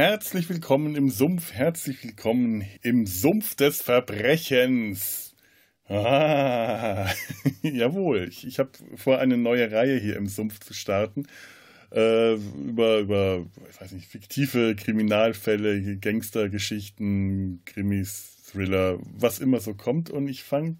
[0.00, 5.34] Herzlich willkommen im Sumpf, herzlich willkommen im Sumpf des Verbrechens.
[5.90, 7.06] Ah,
[7.62, 11.26] jawohl, ich, ich habe vor, eine neue Reihe hier im Sumpf zu starten.
[11.92, 20.08] Äh, über, über, ich weiß nicht, fiktive Kriminalfälle, Gangstergeschichten, Krimis, Thriller, was immer so kommt.
[20.08, 20.78] Und ich fange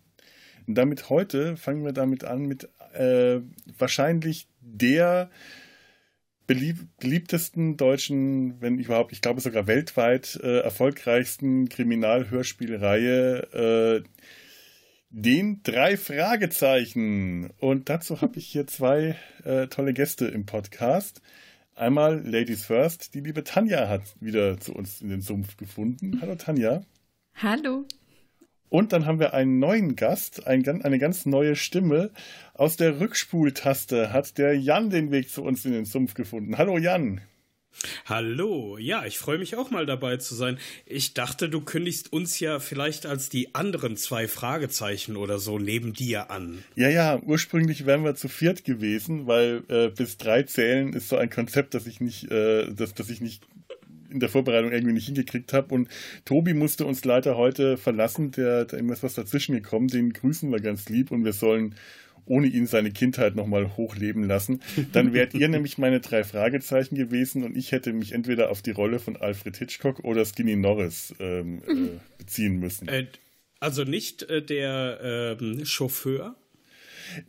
[0.67, 3.41] damit heute, fangen wir damit an mit äh,
[3.77, 5.28] wahrscheinlich der
[6.98, 14.05] beliebtesten deutschen, wenn überhaupt, ich glaube sogar weltweit äh, erfolgreichsten Kriminalhörspielreihe, äh,
[15.11, 17.51] den drei Fragezeichen.
[17.59, 21.20] Und dazu habe ich hier zwei äh, tolle Gäste im Podcast.
[21.75, 26.20] Einmal Ladies First, die liebe Tanja hat wieder zu uns in den Sumpf gefunden.
[26.20, 26.83] Hallo Tanja.
[27.35, 27.87] Hallo.
[28.71, 32.11] Und dann haben wir einen neuen Gast, ein, eine ganz neue Stimme.
[32.55, 36.57] Aus der Rückspultaste hat der Jan den Weg zu uns in den Sumpf gefunden.
[36.57, 37.21] Hallo Jan.
[38.05, 40.59] Hallo, ja, ich freue mich auch mal dabei zu sein.
[40.87, 45.93] Ich dachte, du kündigst uns ja vielleicht als die anderen zwei Fragezeichen oder so neben
[45.93, 46.63] dir an.
[46.75, 51.17] Ja, ja, ursprünglich wären wir zu viert gewesen, weil äh, bis drei zählen ist so
[51.17, 53.47] ein Konzept, das ich nicht, äh, das, das ich nicht
[54.11, 55.75] in der Vorbereitung irgendwie nicht hingekriegt habe.
[55.75, 55.89] Und
[56.25, 58.30] Tobi musste uns leider heute verlassen.
[58.33, 59.89] Der, da ist was dazwischen gekommen.
[59.89, 61.75] Den grüßen wir ganz lieb und wir sollen
[62.27, 64.61] ohne ihn seine Kindheit nochmal hochleben lassen.
[64.92, 68.70] Dann wärt ihr nämlich meine drei Fragezeichen gewesen und ich hätte mich entweder auf die
[68.70, 72.89] Rolle von Alfred Hitchcock oder Skinny Norris ähm, äh, beziehen müssen.
[72.89, 73.06] Äh,
[73.58, 76.36] also nicht äh, der ähm, Chauffeur?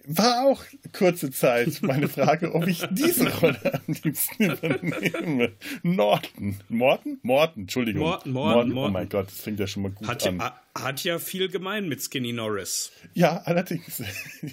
[0.06, 5.52] War auch kurze Zeit meine Frage, ob ich diese Rolle am liebsten übernehme.
[5.84, 6.60] Norton.
[6.70, 7.20] Morton?
[7.24, 8.02] Morton, Entschuldigung.
[8.02, 8.90] Morton, Morton, Morton.
[8.90, 10.38] Oh mein Gott, das fängt ja schon mal gut hat an.
[10.40, 12.92] Ja, hat ja viel gemein mit Skinny Norris.
[13.14, 14.04] Ja, allerdings.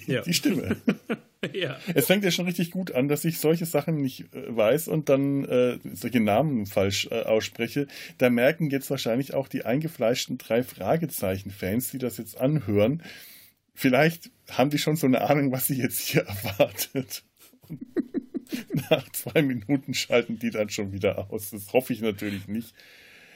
[0.05, 0.21] Ja.
[0.21, 0.77] Die Stimme.
[1.53, 1.77] ja.
[1.93, 5.09] Es fängt ja schon richtig gut an, dass ich solche Sachen nicht äh, weiß und
[5.09, 7.87] dann äh, solche Namen falsch äh, ausspreche.
[8.17, 13.03] Da merken jetzt wahrscheinlich auch die eingefleischten drei Fragezeichen-Fans, die das jetzt anhören,
[13.73, 17.23] vielleicht haben die schon so eine Ahnung, was sie jetzt hier erwartet.
[18.89, 21.51] Nach zwei Minuten schalten die dann schon wieder aus.
[21.51, 22.73] Das hoffe ich natürlich nicht.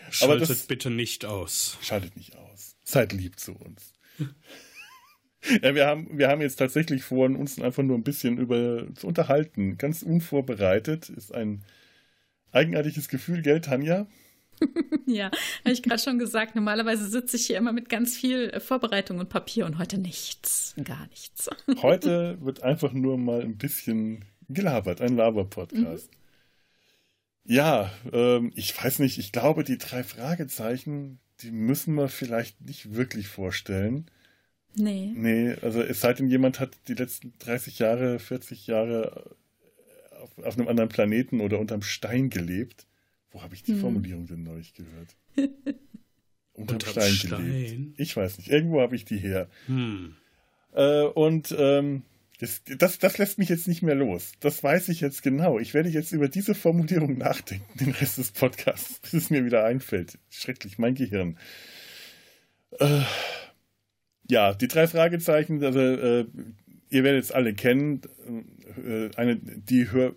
[0.10, 1.78] Schaltet das, bitte nicht aus.
[1.82, 2.76] Schaltet nicht aus.
[2.84, 3.94] Seid lieb zu uns.
[5.62, 9.08] ja, wir haben, wir haben jetzt tatsächlich vor, uns einfach nur ein bisschen über zu
[9.08, 9.78] unterhalten.
[9.78, 11.10] Ganz unvorbereitet.
[11.10, 11.64] Ist ein
[12.52, 14.08] eigenartiges Gefühl, gell, Tanja?
[15.06, 16.56] ja, habe ich gerade schon gesagt.
[16.56, 20.76] Normalerweise sitze ich hier immer mit ganz viel äh, Vorbereitung und Papier und heute nichts.
[20.84, 21.50] Gar nichts.
[21.82, 26.12] heute wird einfach nur mal ein bisschen gelabert, ein Laber-Podcast.
[26.12, 26.18] Mhm.
[27.46, 32.96] Ja, ähm, ich weiß nicht, ich glaube, die drei Fragezeichen, die müssen wir vielleicht nicht
[32.96, 34.06] wirklich vorstellen.
[34.76, 35.12] Nee.
[35.16, 39.36] Nee, also es sei denn, jemand hat die letzten 30 Jahre, 40 Jahre
[40.22, 42.88] auf, auf einem anderen Planeten oder unterm Stein gelebt.
[43.34, 43.82] Wo habe ich die hm.
[43.82, 45.18] Formulierung denn neulich gehört?
[46.54, 48.00] Unterm, Unterm Stein, Stein, gelebt.
[48.00, 48.50] Ich weiß nicht.
[48.50, 49.50] Irgendwo habe ich die her.
[49.66, 50.16] Hm.
[50.72, 52.04] Äh, und ähm,
[52.40, 54.34] das, das, das, lässt mich jetzt nicht mehr los.
[54.40, 55.58] Das weiß ich jetzt genau.
[55.58, 59.66] Ich werde jetzt über diese Formulierung nachdenken, den Rest des Podcasts, bis es mir wieder
[59.66, 60.20] einfällt.
[60.30, 61.40] Schrecklich, mein Gehirn.
[62.80, 63.02] Äh,
[64.30, 66.28] ja, die drei Fragezeichen, also äh,
[66.90, 68.02] ihr werdet es alle kennen.
[68.86, 70.14] Äh, eine, die Hör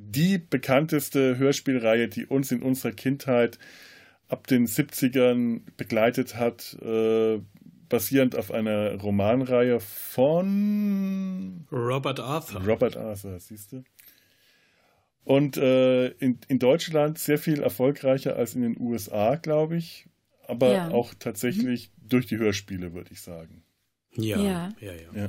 [0.00, 3.58] die bekannteste Hörspielreihe, die uns in unserer Kindheit
[4.28, 7.40] ab den 70ern begleitet hat, äh,
[7.88, 12.64] basierend auf einer Romanreihe von Robert Arthur.
[12.64, 13.82] Robert Arthur, siehst du?
[15.24, 20.06] Und äh, in, in Deutschland sehr viel erfolgreicher als in den USA, glaube ich.
[20.46, 20.90] Aber ja.
[20.90, 22.08] auch tatsächlich mhm.
[22.08, 23.62] durch die Hörspiele, würde ich sagen.
[24.12, 24.92] Ja, ja, ja.
[24.92, 25.12] ja.
[25.14, 25.28] ja.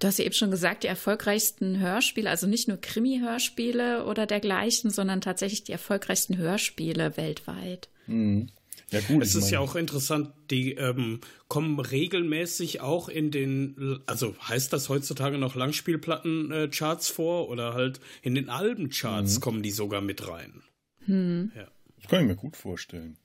[0.00, 4.90] Du hast ja eben schon gesagt, die erfolgreichsten Hörspiele, also nicht nur Krimi-Hörspiele oder dergleichen,
[4.90, 7.90] sondern tatsächlich die erfolgreichsten Hörspiele weltweit.
[8.06, 8.48] Mhm.
[8.90, 9.22] Ja, gut.
[9.22, 9.52] Es ist meine.
[9.52, 15.54] ja auch interessant, die ähm, kommen regelmäßig auch in den, also heißt das heutzutage noch
[15.54, 19.40] Langspielplatten-Charts vor oder halt in den Albencharts mhm.
[19.42, 20.62] kommen die sogar mit rein.
[21.06, 21.52] Mhm.
[21.54, 21.68] Ja.
[21.98, 23.18] Das kann ich mir gut vorstellen.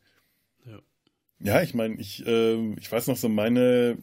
[0.65, 0.79] Ja,
[1.39, 3.97] ja ich meine, ich, äh, ich weiß noch so meine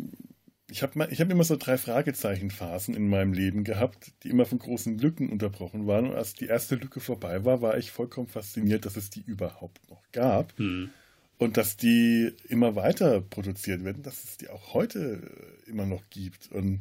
[0.73, 4.99] ich habe hab immer so drei Fragezeichenphasen in meinem Leben gehabt, die immer von großen
[4.99, 6.09] Lücken unterbrochen waren.
[6.09, 9.91] Und als die erste Lücke vorbei war, war ich vollkommen fasziniert, dass es die überhaupt
[9.91, 10.57] noch gab.
[10.59, 10.89] Hm.
[11.37, 15.21] Und dass die immer weiter produziert werden, dass es die auch heute
[15.67, 16.51] immer noch gibt.
[16.51, 16.81] Und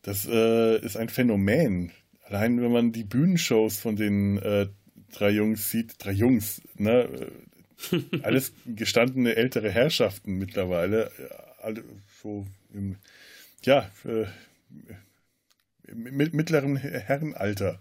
[0.00, 1.92] das äh, ist ein Phänomen.
[2.24, 4.68] Allein wenn man die Bühnenshows von den äh,
[5.12, 7.30] drei Jungs sieht, drei Jungs, ne?
[8.22, 11.10] Alles gestandene ältere Herrschaften mittlerweile,
[11.60, 11.84] alle
[12.22, 12.46] so
[12.76, 12.96] im,
[13.64, 14.26] ja, äh,
[15.92, 17.80] mittleren Herrenalter.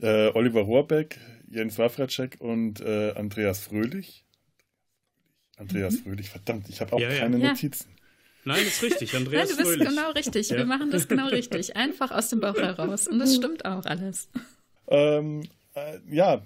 [0.00, 1.18] Äh, Oliver Rohrbeck,
[1.50, 4.24] Jens Wawracek und äh, Andreas Fröhlich.
[5.56, 6.02] Andreas mhm.
[6.04, 7.50] Fröhlich, verdammt, ich habe auch ja, keine ja.
[7.50, 7.90] Notizen.
[8.44, 9.88] Nein, das ist richtig, Andreas Nein, du bist Fröhlich.
[9.88, 10.48] genau richtig.
[10.48, 10.56] Ja.
[10.56, 11.76] Wir machen das genau richtig.
[11.76, 13.08] Einfach aus dem Bauch heraus.
[13.08, 14.30] Und das stimmt auch alles.
[14.88, 15.42] Ähm,
[15.74, 16.42] äh, ja,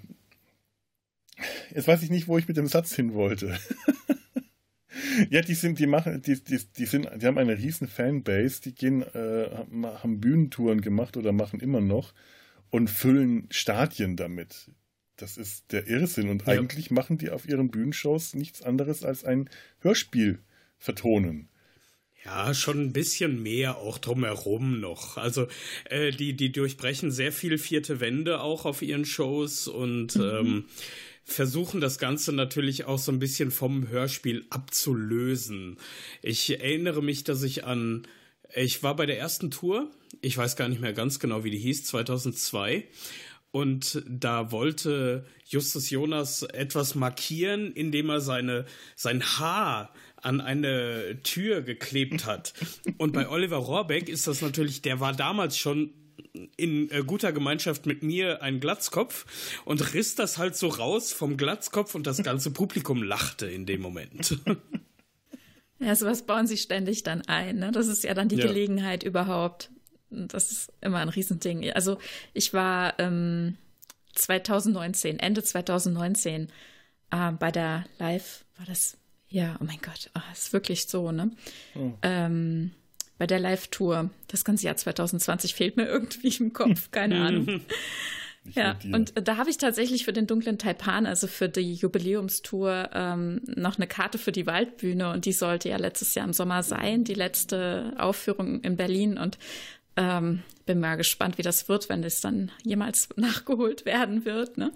[1.73, 3.57] jetzt weiß ich nicht, wo ich mit dem Satz hin wollte.
[5.29, 8.75] ja, die sind, die machen, die, die, die sind, die haben eine riesen Fanbase, die
[8.75, 9.49] gehen, äh,
[9.83, 12.13] haben Bühnentouren gemacht oder machen immer noch
[12.69, 14.69] und füllen Stadien damit.
[15.17, 16.29] Das ist der Irrsinn.
[16.29, 16.53] Und ja.
[16.53, 20.39] eigentlich machen die auf ihren Bühnenshows nichts anderes als ein Hörspiel
[20.77, 21.49] vertonen.
[22.25, 25.17] Ja, schon ein bisschen mehr auch drumherum noch.
[25.17, 25.47] Also
[25.85, 30.23] äh, die, die durchbrechen sehr viel vierte Wände auch auf ihren Shows und mhm.
[30.23, 30.65] ähm,
[31.25, 35.77] versuchen das Ganze natürlich auch so ein bisschen vom Hörspiel abzulösen.
[36.21, 38.07] Ich erinnere mich, dass ich an,
[38.55, 39.91] ich war bei der ersten Tour,
[40.21, 42.87] ich weiß gar nicht mehr ganz genau, wie die hieß, 2002.
[43.51, 51.61] Und da wollte Justus Jonas etwas markieren, indem er seine, sein Haar an eine Tür
[51.61, 52.53] geklebt hat.
[52.97, 55.93] Und bei Oliver Rohrbeck ist das natürlich, der war damals schon
[56.57, 61.37] in äh, guter Gemeinschaft mit mir ein Glatzkopf und riss das halt so raus vom
[61.37, 64.39] Glatzkopf und das ganze Publikum lachte in dem Moment.
[65.79, 67.57] Ja, sowas bauen sie ständig dann ein.
[67.57, 67.71] Ne?
[67.71, 68.47] Das ist ja dann die ja.
[68.47, 69.69] Gelegenheit überhaupt.
[70.09, 71.69] Das ist immer ein Riesending.
[71.73, 71.97] Also
[72.33, 73.57] ich war ähm,
[74.13, 76.49] 2019, Ende 2019
[77.11, 78.97] äh, bei der Live, war das,
[79.27, 81.31] ja, oh mein Gott, oh, ist wirklich so, ne?
[81.75, 81.91] Oh.
[82.01, 82.71] Ähm,
[83.17, 84.09] bei der Live-Tour.
[84.27, 87.61] Das ganze Jahr 2020 fehlt mir irgendwie im Kopf, keine Ahnung.
[88.53, 93.41] ja, und da habe ich tatsächlich für den dunklen Taipan, also für die Jubiläumstour, ähm,
[93.45, 97.03] noch eine Karte für die Waldbühne und die sollte ja letztes Jahr im Sommer sein,
[97.03, 99.37] die letzte Aufführung in Berlin und
[99.97, 104.57] ähm, bin mal gespannt, wie das wird, wenn es dann jemals nachgeholt werden wird.
[104.57, 104.73] Ne?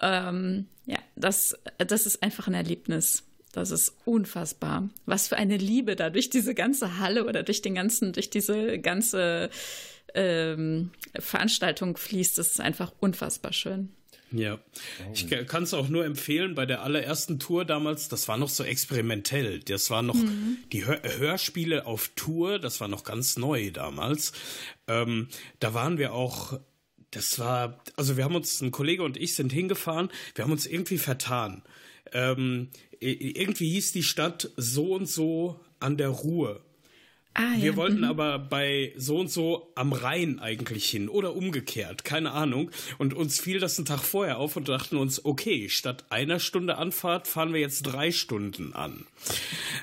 [0.00, 3.24] Ähm, ja, das, das ist einfach ein Erlebnis.
[3.52, 4.88] Das ist unfassbar.
[5.06, 8.78] Was für eine Liebe da durch diese ganze Halle oder durch den ganzen, durch diese
[8.78, 9.50] ganze
[10.14, 12.38] ähm, Veranstaltung fließt.
[12.38, 13.90] Das ist einfach unfassbar schön.
[14.32, 14.60] Ja,
[15.12, 18.62] ich kann es auch nur empfehlen, bei der allerersten Tour damals, das war noch so
[18.62, 19.58] experimentell.
[19.58, 20.58] Das war noch mhm.
[20.72, 24.32] die Hör Hörspiele auf Tour, das war noch ganz neu damals.
[24.86, 25.26] Ähm,
[25.58, 26.60] da waren wir auch,
[27.10, 30.66] das war, also wir haben uns, ein Kollege und ich sind hingefahren, wir haben uns
[30.66, 31.64] irgendwie vertan.
[32.12, 32.68] Ähm,
[33.00, 36.60] irgendwie hieß die Stadt so und so an der Ruhe.
[37.34, 37.76] Ah, wir ja.
[37.76, 38.04] wollten mhm.
[38.04, 42.72] aber bei so und so am Rhein eigentlich hin oder umgekehrt, keine Ahnung.
[42.98, 46.76] Und uns fiel das einen Tag vorher auf und dachten uns, okay, statt einer Stunde
[46.76, 49.06] Anfahrt fahren wir jetzt drei Stunden an.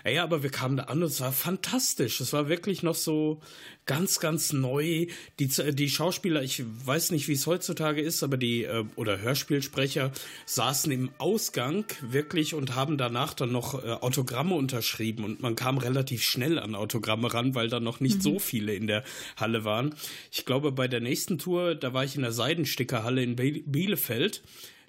[0.05, 2.19] Ja, aber wir kamen da an und es war fantastisch.
[2.19, 3.39] Es war wirklich noch so
[3.87, 5.07] ganz, ganz neu.
[5.39, 10.11] Die, die Schauspieler, ich weiß nicht, wie es heutzutage ist, aber die, äh, oder Hörspielsprecher
[10.45, 15.77] saßen im Ausgang wirklich und haben danach dann noch äh, Autogramme unterschrieben und man kam
[15.77, 18.21] relativ schnell an Autogramme ran, weil da noch nicht mhm.
[18.21, 19.03] so viele in der
[19.37, 19.95] Halle waren.
[20.31, 24.43] Ich glaube, bei der nächsten Tour, da war ich in der Seidenstickerhalle in Bielefeld.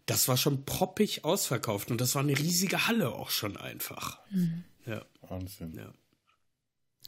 [0.06, 4.18] Das war schon proppig ausverkauft und das war eine riesige Halle auch schon einfach.
[4.30, 4.64] Mhm.
[4.86, 5.02] Ja.
[5.28, 5.74] Wahnsinn.
[5.76, 5.92] Ja.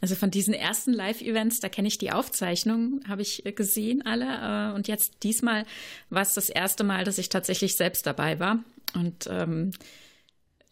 [0.00, 4.70] Also von diesen ersten Live-Events, da kenne ich die Aufzeichnung, habe ich gesehen alle.
[4.70, 5.66] Äh, und jetzt diesmal
[6.08, 8.64] war es das erste Mal, dass ich tatsächlich selbst dabei war.
[8.94, 9.72] Und ähm,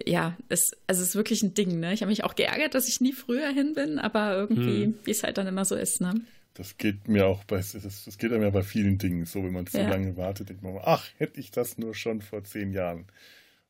[0.04, 1.80] ja, es, also es ist wirklich ein Ding.
[1.80, 1.92] Ne?
[1.92, 4.94] Ich habe mich auch geärgert, dass ich nie früher hin bin, aber irgendwie, hm.
[5.04, 6.00] wie es halt dann immer so ist.
[6.00, 6.20] Ne?
[6.54, 9.52] Das geht mir auch bei, das, das geht einem ja bei vielen Dingen so, wenn
[9.52, 9.88] man zu ja.
[9.88, 13.06] lange wartet, denkt man, ach, hätte ich das nur schon vor zehn Jahren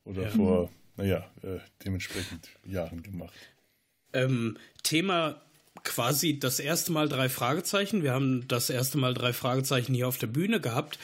[0.05, 0.29] oder ja.
[0.31, 3.35] vor, naja, äh, dementsprechend Jahren gemacht.
[4.13, 5.43] Ähm, Thema
[5.89, 8.03] quasi das erste Mal drei Fragezeichen.
[8.03, 10.99] Wir haben das erste Mal drei Fragezeichen hier auf der Bühne gehabt.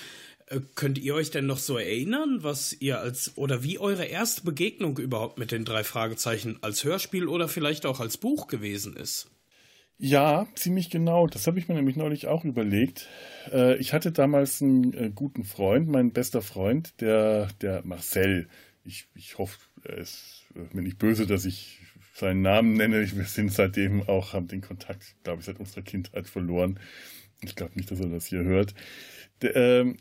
[0.46, 4.42] Äh, könnt ihr euch denn noch so erinnern, was ihr als oder wie eure erste
[4.42, 9.30] Begegnung überhaupt mit den drei Fragezeichen als Hörspiel oder vielleicht auch als Buch gewesen ist?
[9.96, 11.28] Ja, ziemlich genau.
[11.28, 13.08] Das habe ich mir nämlich neulich auch überlegt.
[13.50, 18.48] Äh, ich hatte damals einen äh, guten Freund, mein bester Freund, der, der Marcel.
[18.84, 21.78] Ich, ich hoffe, er ist mir nicht böse, dass ich
[22.14, 23.10] seinen Namen nenne.
[23.14, 26.78] Wir sind seitdem auch, haben den Kontakt, glaube ich, seit unserer Kindheit verloren.
[27.42, 28.74] Ich glaube nicht, dass er das hier hört.
[29.42, 29.96] Der, ähm,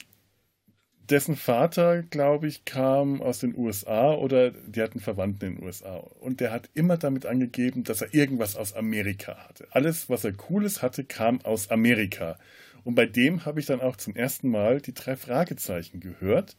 [1.10, 5.96] dessen Vater, glaube ich, kam aus den USA oder die hatten Verwandten in den USA.
[5.96, 9.68] Und der hat immer damit angegeben, dass er irgendwas aus Amerika hatte.
[9.72, 12.38] Alles, was er Cooles hatte, kam aus Amerika.
[12.84, 16.56] Und bei dem habe ich dann auch zum ersten Mal die drei Fragezeichen gehört.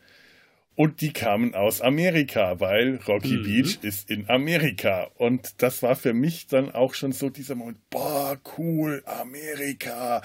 [0.76, 3.42] Und die kamen aus Amerika, weil Rocky mhm.
[3.44, 5.08] Beach ist in Amerika.
[5.16, 10.22] Und das war für mich dann auch schon so dieser Moment, boah, cool, Amerika.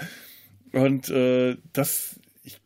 [0.71, 2.59] Und äh, das, ich,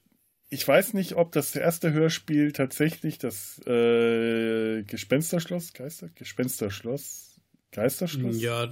[0.49, 8.41] ich weiß nicht, ob das erste Hörspiel tatsächlich das äh, Gespensterschloss, Geister, Gespensterschloss, Geisterschloss?
[8.41, 8.71] Ja,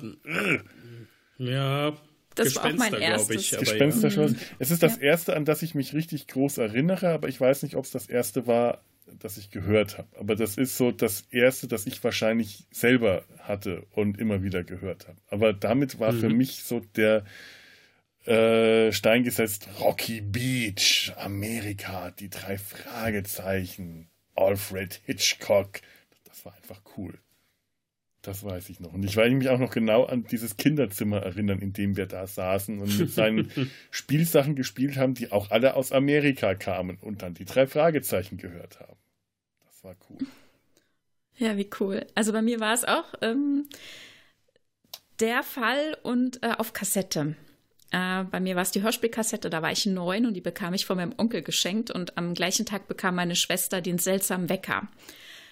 [1.38, 1.98] ja.
[2.36, 3.52] Das Gespenster, war auch mein erstes.
[3.52, 4.32] Ich, Gespensterschloss.
[4.32, 4.38] Ja.
[4.60, 5.02] Es ist das ja.
[5.02, 8.08] erste, an das ich mich richtig groß erinnere, aber ich weiß nicht, ob es das
[8.08, 8.86] erste war,
[9.20, 10.08] das ich gehört habe.
[10.20, 15.08] Aber das ist so das erste, das ich wahrscheinlich selber hatte und immer wieder gehört
[15.08, 15.18] habe.
[15.30, 16.20] Aber damit war mhm.
[16.20, 17.24] für mich so der
[18.26, 25.82] äh, Stein gesetzt Rocky Beach, Amerika, die drei Fragezeichen, Alfred Hitchcock.
[26.26, 27.18] Das war einfach cool.
[28.22, 28.94] Das weiß ich noch.
[28.94, 32.28] Und ich weiß mich auch noch genau an dieses Kinderzimmer erinnern, in dem wir da
[32.28, 33.52] saßen und mit seinen
[33.90, 38.80] Spielsachen gespielt haben, die auch alle aus Amerika kamen und dann die drei Fragezeichen gehört
[38.80, 38.98] haben.
[39.66, 40.28] Das war cool.
[41.38, 42.06] Ja, wie cool.
[42.14, 43.68] Also bei mir war es auch ähm,
[45.20, 47.36] der Fall und äh, auf Kassette.
[47.92, 50.86] Äh, bei mir war es die Hörspielkassette, da war ich neun und die bekam ich
[50.86, 54.88] von meinem Onkel geschenkt und am gleichen Tag bekam meine Schwester den seltsamen Wecker.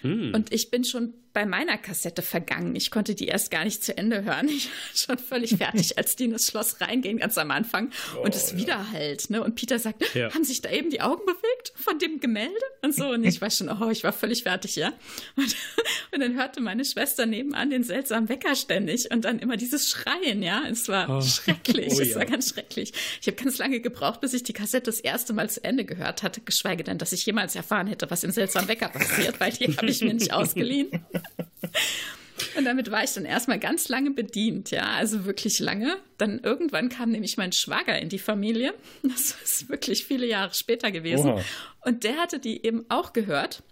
[0.02, 0.32] Hm.
[0.34, 2.74] Und ich bin schon bei meiner Kassette vergangen.
[2.74, 4.48] Ich konnte die erst gar nicht zu Ende hören.
[4.60, 4.68] Ich
[5.08, 7.90] war schon völlig fertig, als die in das Schloss reingehen, ganz am Anfang.
[8.16, 8.58] Oh, und es ja.
[8.58, 9.30] wieder halt.
[9.30, 9.42] Ne?
[9.42, 10.32] Und Peter sagt, ja.
[10.34, 12.54] haben sich da eben die Augen bewegt von dem Gemälde?
[12.82, 13.10] Und so.
[13.10, 14.92] Und ich war schon, oh, ich war völlig fertig, ja.
[15.36, 15.56] Und,
[16.12, 20.42] und dann hörte meine Schwester nebenan den seltsamen Wecker ständig und dann immer dieses Schreien,
[20.42, 20.64] ja.
[20.68, 21.22] Es war oh.
[21.22, 21.92] schrecklich.
[21.94, 22.92] Oh, es war ganz schrecklich.
[23.20, 26.22] Ich habe ganz lange gebraucht, bis ich die Kassette das erste Mal zu Ende gehört
[26.22, 29.76] hatte, geschweige denn, dass ich jemals erfahren hätte, was im seltsamen Wecker passiert, weil die
[29.76, 30.90] habe ich mir nicht ausgeliehen.
[32.56, 35.96] Und damit war ich dann erstmal ganz lange bedient, ja, also wirklich lange.
[36.18, 38.74] Dann irgendwann kam nämlich mein Schwager in die Familie.
[39.02, 41.32] Das ist wirklich viele Jahre später gewesen.
[41.32, 41.44] Oha.
[41.82, 43.62] Und der hatte die eben auch gehört.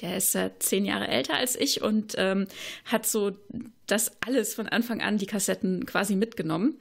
[0.00, 2.46] Der ist äh, zehn Jahre älter als ich und ähm,
[2.84, 3.32] hat so
[3.86, 6.76] das alles von Anfang an, die Kassetten quasi mitgenommen.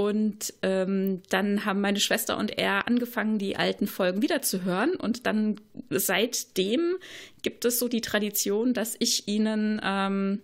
[0.00, 4.94] Und ähm, dann haben meine Schwester und er angefangen, die alten Folgen wiederzuhören.
[4.96, 6.96] Und dann seitdem
[7.42, 10.40] gibt es so die Tradition, dass ich ihnen ähm,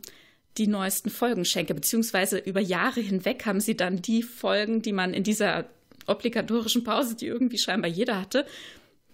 [0.58, 1.72] die neuesten Folgen schenke.
[1.72, 5.64] Beziehungsweise über Jahre hinweg haben sie dann die Folgen, die man in dieser
[6.06, 8.44] obligatorischen Pause, die irgendwie scheinbar jeder hatte,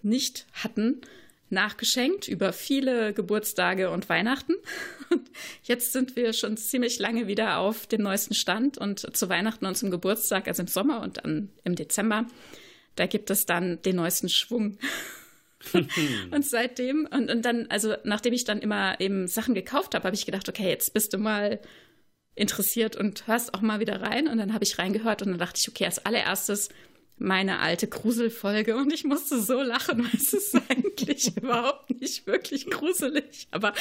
[0.02, 1.02] nicht hatten,
[1.52, 4.54] nachgeschenkt über viele Geburtstage und Weihnachten.
[5.10, 5.30] Und
[5.62, 9.76] jetzt sind wir schon ziemlich lange wieder auf dem neuesten Stand und zu Weihnachten und
[9.76, 12.26] zum Geburtstag, also im Sommer und dann im Dezember,
[12.96, 14.78] da gibt es dann den neuesten Schwung.
[16.30, 20.16] und seitdem, und, und dann, also nachdem ich dann immer eben Sachen gekauft habe, habe
[20.16, 21.60] ich gedacht, okay, jetzt bist du mal
[22.34, 24.28] interessiert und hörst auch mal wieder rein.
[24.28, 26.70] Und dann habe ich reingehört und dann dachte ich, okay, als allererstes
[27.18, 32.66] meine alte Gruselfolge und ich musste so lachen, weil es ist eigentlich überhaupt nicht wirklich
[32.66, 33.46] gruselig.
[33.50, 33.74] Aber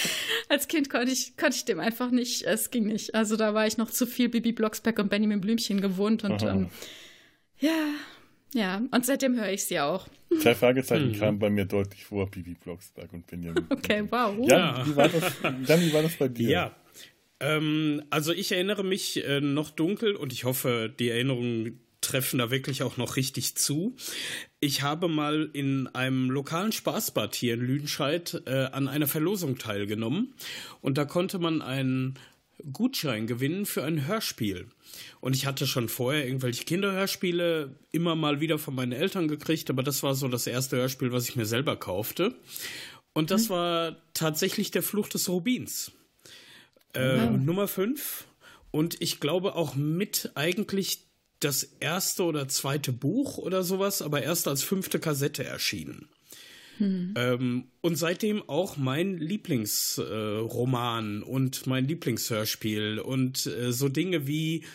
[0.50, 3.16] als Kind konnte ich, konnte ich dem einfach nicht, es ging nicht.
[3.16, 6.70] Also da war ich noch zu viel Bibi Blocksberg und Benjamin Blümchen gewohnt und ähm,
[7.60, 7.94] ja,
[8.54, 10.08] ja, und seitdem höre ich sie auch.
[10.40, 11.20] Zwei Fragezeichen mhm.
[11.20, 13.66] kamen bei mir deutlich vor, Bibi Blocksberg und Benjamin.
[13.70, 14.36] Okay, wow.
[14.48, 16.50] Ja, wie war das, Jan, wie war das bei dir?
[16.50, 16.76] Ja,
[17.42, 22.52] ähm, also ich erinnere mich äh, noch dunkel und ich hoffe, die Erinnerung treffen da
[22.52, 23.96] wirklich auch noch richtig zu.
[24.60, 30.34] Ich habe mal in einem lokalen Spaßbad hier in Lüdenscheid äh, an einer Verlosung teilgenommen
[30.82, 32.20] und da konnte man einen
[32.74, 34.68] Gutschein gewinnen für ein Hörspiel.
[35.20, 39.84] Und ich hatte schon vorher irgendwelche Kinderhörspiele immer mal wieder von meinen Eltern gekriegt, aber
[39.84, 42.36] das war so das erste Hörspiel, was ich mir selber kaufte.
[43.14, 43.54] Und das mhm.
[43.54, 45.92] war tatsächlich der Fluch des Rubins.
[46.94, 47.38] Äh, wow.
[47.38, 48.26] Nummer 5.
[48.72, 51.11] Und ich glaube auch mit eigentlich
[51.42, 56.08] das erste oder zweite Buch oder sowas, aber erst als fünfte Kassette erschienen.
[56.78, 57.14] Hm.
[57.16, 64.66] Ähm, und seitdem auch mein Lieblingsroman äh, und mein Lieblingshörspiel und äh, so Dinge wie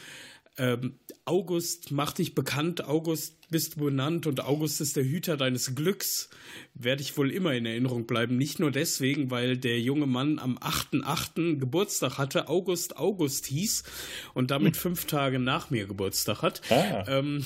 [0.59, 5.75] ähm, August mach dich bekannt, August bist du benannt und August ist der Hüter deines
[5.75, 6.31] Glücks,
[6.75, 8.37] werde ich wohl immer in Erinnerung bleiben.
[8.37, 11.59] Nicht nur deswegen, weil der junge Mann am 8.8.
[11.59, 13.83] Geburtstag hatte, August August hieß
[14.35, 14.83] und damit hm.
[14.83, 16.63] fünf Tage nach mir Geburtstag hat.
[16.71, 17.05] Ah.
[17.09, 17.45] Ähm,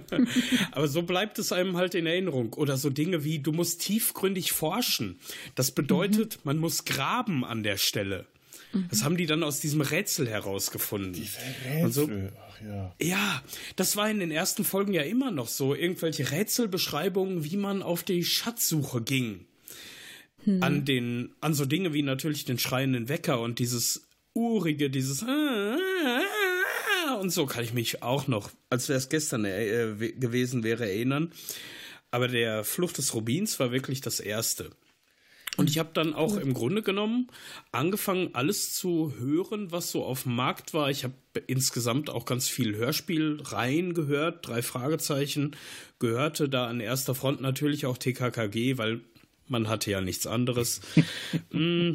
[0.72, 2.52] aber so bleibt es einem halt in Erinnerung.
[2.52, 5.18] Oder so Dinge wie, du musst tiefgründig forschen.
[5.54, 6.40] Das bedeutet, mhm.
[6.44, 8.26] man muss graben an der Stelle.
[8.90, 11.14] Das haben die dann aus diesem Rätsel herausgefunden.
[11.14, 12.10] Diese Rätsel, so,
[12.48, 12.94] ach ja.
[13.00, 13.42] Ja,
[13.76, 15.74] das war in den ersten Folgen ja immer noch so.
[15.74, 19.46] Irgendwelche Rätselbeschreibungen, wie man auf die Schatzsuche ging.
[20.44, 20.62] Hm.
[20.62, 25.24] An den, an so Dinge wie natürlich den schreienden Wecker und dieses urige, dieses
[27.20, 31.32] und so kann ich mich auch noch, als wäre es gestern äh, gewesen wäre, erinnern.
[32.10, 34.70] Aber der Flucht des Rubins war wirklich das erste.
[35.58, 37.26] Und ich habe dann auch im Grunde genommen
[37.72, 40.88] angefangen, alles zu hören, was so auf dem Markt war.
[40.88, 41.14] Ich habe
[41.48, 45.56] insgesamt auch ganz viel Hörspielreihen gehört, drei Fragezeichen,
[45.98, 49.00] gehörte da an erster Front natürlich auch TKKG, weil
[49.48, 50.80] man hatte ja nichts anderes.
[51.50, 51.94] mm,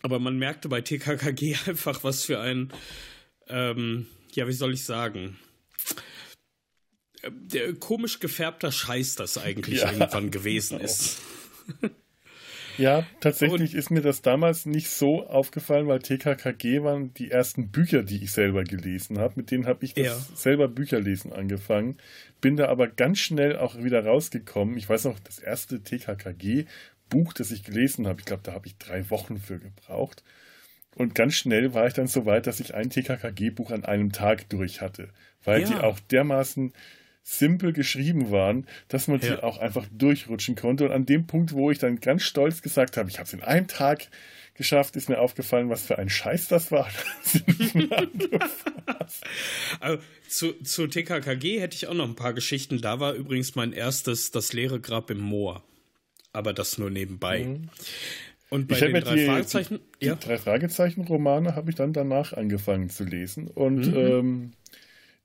[0.00, 2.72] aber man merkte bei TKKG einfach, was für ein,
[3.48, 5.36] ähm, ja, wie soll ich sagen,
[7.22, 11.20] der komisch gefärbter Scheiß das eigentlich ja, irgendwann gewesen ist.
[12.78, 17.68] Ja, tatsächlich und, ist mir das damals nicht so aufgefallen, weil TKKG waren die ersten
[17.68, 19.34] Bücher, die ich selber gelesen habe.
[19.36, 20.36] Mit denen habe ich das ja.
[20.36, 21.98] selber Bücherlesen angefangen.
[22.40, 24.76] Bin da aber ganz schnell auch wieder rausgekommen.
[24.76, 28.76] Ich weiß noch, das erste TKKG-Buch, das ich gelesen habe, ich glaube, da habe ich
[28.78, 30.22] drei Wochen für gebraucht.
[30.94, 34.48] Und ganz schnell war ich dann so weit, dass ich ein TKKG-Buch an einem Tag
[34.50, 35.08] durch hatte,
[35.44, 35.68] weil ja.
[35.68, 36.72] die auch dermaßen
[37.22, 40.86] simpel geschrieben waren, dass man sie auch einfach durchrutschen konnte.
[40.86, 43.42] Und an dem Punkt, wo ich dann ganz stolz gesagt habe, ich habe es in
[43.42, 44.08] einem Tag
[44.54, 46.88] geschafft, ist mir aufgefallen, was für ein Scheiß das war.
[49.80, 52.80] also, zu, zu TKKG hätte ich auch noch ein paar Geschichten.
[52.80, 55.62] Da war übrigens mein erstes Das leere Grab im Moor.
[56.32, 57.44] Aber das nur nebenbei.
[57.44, 57.68] Mhm.
[58.50, 59.80] Und bei ich den drei die, Fragezeichen.
[60.00, 60.14] Die, ja?
[60.14, 63.46] die drei Fragezeichen-Romane habe ich dann danach angefangen zu lesen.
[63.46, 63.96] Und mhm.
[63.96, 64.52] ähm,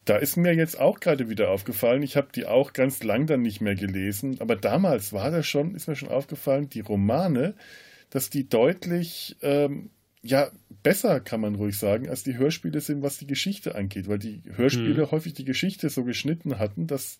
[0.07, 3.41] da ist mir jetzt auch gerade wieder aufgefallen, ich habe die auch ganz lang dann
[3.41, 7.55] nicht mehr gelesen, aber damals war das schon, ist mir schon aufgefallen, die Romane,
[8.09, 9.89] dass die deutlich, ähm,
[10.21, 10.49] ja,
[10.81, 14.41] besser kann man ruhig sagen, als die Hörspiele sind, was die Geschichte angeht, weil die
[14.55, 15.12] Hörspiele hm.
[15.12, 17.19] häufig die Geschichte so geschnitten hatten, dass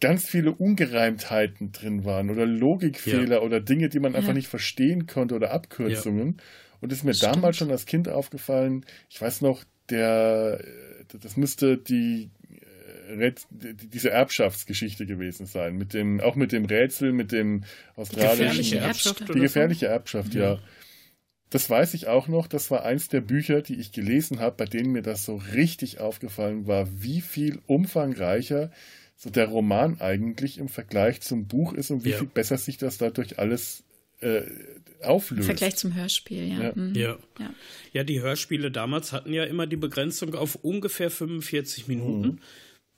[0.00, 3.40] ganz viele Ungereimtheiten drin waren oder Logikfehler ja.
[3.40, 4.18] oder Dinge, die man ja.
[4.18, 6.36] einfach nicht verstehen konnte oder Abkürzungen.
[6.38, 6.44] Ja.
[6.80, 7.36] Und ist mir Stimmt.
[7.36, 10.60] damals schon als Kind aufgefallen, ich weiß noch, der
[11.18, 12.30] das müsste die
[13.08, 17.64] äh, diese Erbschaftsgeschichte gewesen sein, mit dem, auch mit dem Rätsel, mit dem
[17.96, 18.46] australischen.
[18.46, 19.34] Gefährliche Erbschaft.
[19.34, 20.54] Die gefährliche Erbschaft, ja.
[20.54, 20.58] ja.
[21.50, 22.46] Das weiß ich auch noch.
[22.46, 26.00] Das war eins der Bücher, die ich gelesen habe, bei denen mir das so richtig
[26.00, 28.70] aufgefallen war, wie viel umfangreicher
[29.16, 32.18] so der Roman eigentlich im Vergleich zum Buch ist und wie ja.
[32.18, 33.84] viel besser sich das dadurch alles
[34.22, 34.42] äh,
[35.02, 35.40] auflöst.
[35.40, 36.62] Im Vergleich zum Hörspiel, ja.
[36.62, 36.72] Ja.
[36.74, 36.94] Mhm.
[36.94, 37.18] ja.
[37.38, 37.54] ja.
[37.92, 38.04] Ja.
[38.04, 42.28] die Hörspiele damals hatten ja immer die Begrenzung auf ungefähr 45 Minuten.
[42.28, 42.38] Mhm.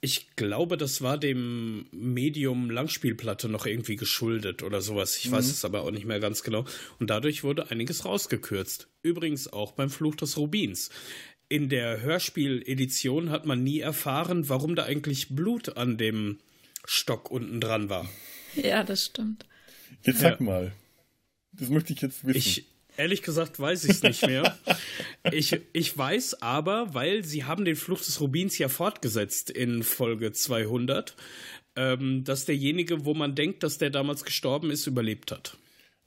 [0.01, 5.17] Ich glaube, das war dem Medium Langspielplatte noch irgendwie geschuldet oder sowas.
[5.17, 5.33] Ich mhm.
[5.33, 6.65] weiß es aber auch nicht mehr ganz genau.
[6.99, 8.87] Und dadurch wurde einiges rausgekürzt.
[9.01, 10.91] Übrigens auch beim Fluch des Rubins.
[11.47, 16.39] In der Hörspiel-Edition hat man nie erfahren, warum da eigentlich Blut an dem
[16.85, 18.09] Stock unten dran war.
[18.55, 19.45] Ja, das stimmt.
[20.03, 20.45] Jetzt sag ja.
[20.45, 20.71] mal,
[21.59, 22.37] das möchte ich jetzt wissen.
[22.37, 22.65] Ich,
[22.97, 24.57] ehrlich gesagt weiß ich es nicht mehr.
[25.31, 30.31] ich, ich weiß aber, weil sie haben den Fluch des Rubins ja fortgesetzt in Folge
[30.31, 31.15] 200,
[31.75, 35.57] ähm, dass derjenige, wo man denkt, dass der damals gestorben ist, überlebt hat.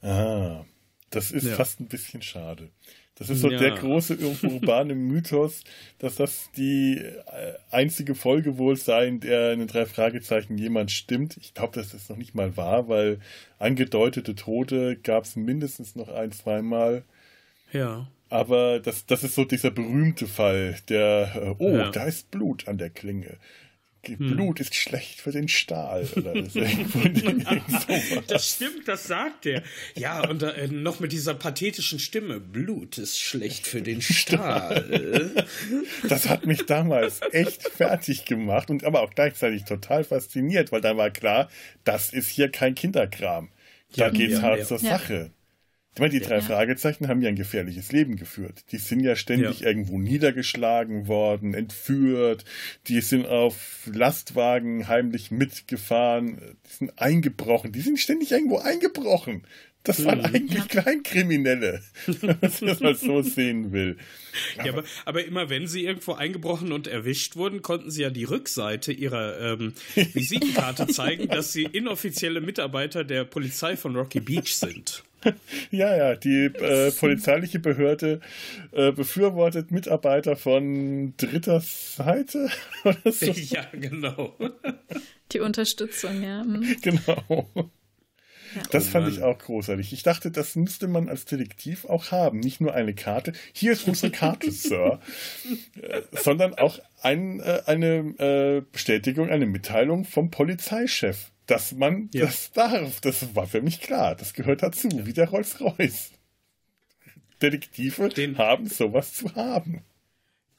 [0.02, 0.64] Ah,
[1.10, 1.56] das ist ja.
[1.56, 2.70] fast ein bisschen schade.
[3.18, 3.58] Das ist so ja.
[3.58, 5.64] der große urbane Mythos,
[5.98, 10.92] dass das die äh, einzige Folge wohl sei, in der in den drei Fragezeichen jemand
[10.92, 11.36] stimmt.
[11.38, 13.18] Ich glaube, dass das noch nicht mal wahr, weil
[13.58, 17.02] angedeutete Tote gab es mindestens noch ein, zweimal.
[17.72, 18.08] Ja.
[18.30, 21.90] Aber das, das ist so dieser berühmte Fall, der, äh, oh, ja.
[21.90, 23.36] da ist Blut an der Klinge.
[24.06, 24.16] Hm.
[24.16, 26.06] Blut ist schlecht für den Stahl.
[26.16, 26.34] Oder
[28.26, 29.62] das stimmt, das sagt er.
[29.96, 32.40] Ja, und äh, noch mit dieser pathetischen Stimme.
[32.40, 35.32] Blut ist schlecht für den Stahl.
[36.08, 40.96] Das hat mich damals echt fertig gemacht und aber auch gleichzeitig total fasziniert, weil da
[40.96, 41.48] war klar,
[41.84, 43.50] das ist hier kein Kinderkram.
[43.96, 44.64] Da ja, geht's ja, hart ja.
[44.64, 45.32] zur Sache.
[45.98, 46.42] Ich meine, die drei ja.
[46.42, 48.66] Fragezeichen haben ja ein gefährliches Leben geführt.
[48.70, 49.66] Die sind ja ständig ja.
[49.66, 52.44] irgendwo niedergeschlagen worden, entführt,
[52.86, 59.42] die sind auf Lastwagen heimlich mitgefahren, die sind eingebrochen, die sind ständig irgendwo eingebrochen.
[59.82, 60.26] Das waren mhm.
[60.26, 60.66] eigentlich ja.
[60.66, 63.96] Kleinkriminelle, wenn man das mal so sehen will.
[64.56, 68.10] Aber, ja, aber, aber, immer wenn sie irgendwo eingebrochen und erwischt wurden, konnten sie ja
[68.10, 74.54] die Rückseite ihrer ähm, Visitenkarte zeigen, dass sie inoffizielle Mitarbeiter der Polizei von Rocky Beach
[74.54, 75.02] sind.
[75.70, 78.20] Ja, ja, die äh, polizeiliche Behörde
[78.72, 82.48] äh, befürwortet Mitarbeiter von dritter Seite.
[83.04, 83.32] So.
[83.48, 84.34] Ja, genau.
[85.32, 86.44] Die Unterstützung, ja.
[86.44, 86.76] Mhm.
[86.82, 87.48] Genau.
[88.54, 88.62] Ja.
[88.70, 89.92] Das oh fand ich auch großartig.
[89.92, 92.40] Ich dachte, das müsste man als Detektiv auch haben.
[92.40, 93.32] Nicht nur eine Karte.
[93.52, 95.00] Hier ist unsere Karte, Sir.
[95.82, 102.26] Äh, sondern auch ein, äh, eine äh, Bestätigung, eine Mitteilung vom Polizeichef dass man ja.
[102.26, 103.00] das darf.
[103.00, 104.14] Das war für mich klar.
[104.14, 105.06] Das gehört dazu, ja.
[105.06, 106.12] wie der Rolls-Royce.
[107.42, 109.82] Detektive den, haben sowas zu haben.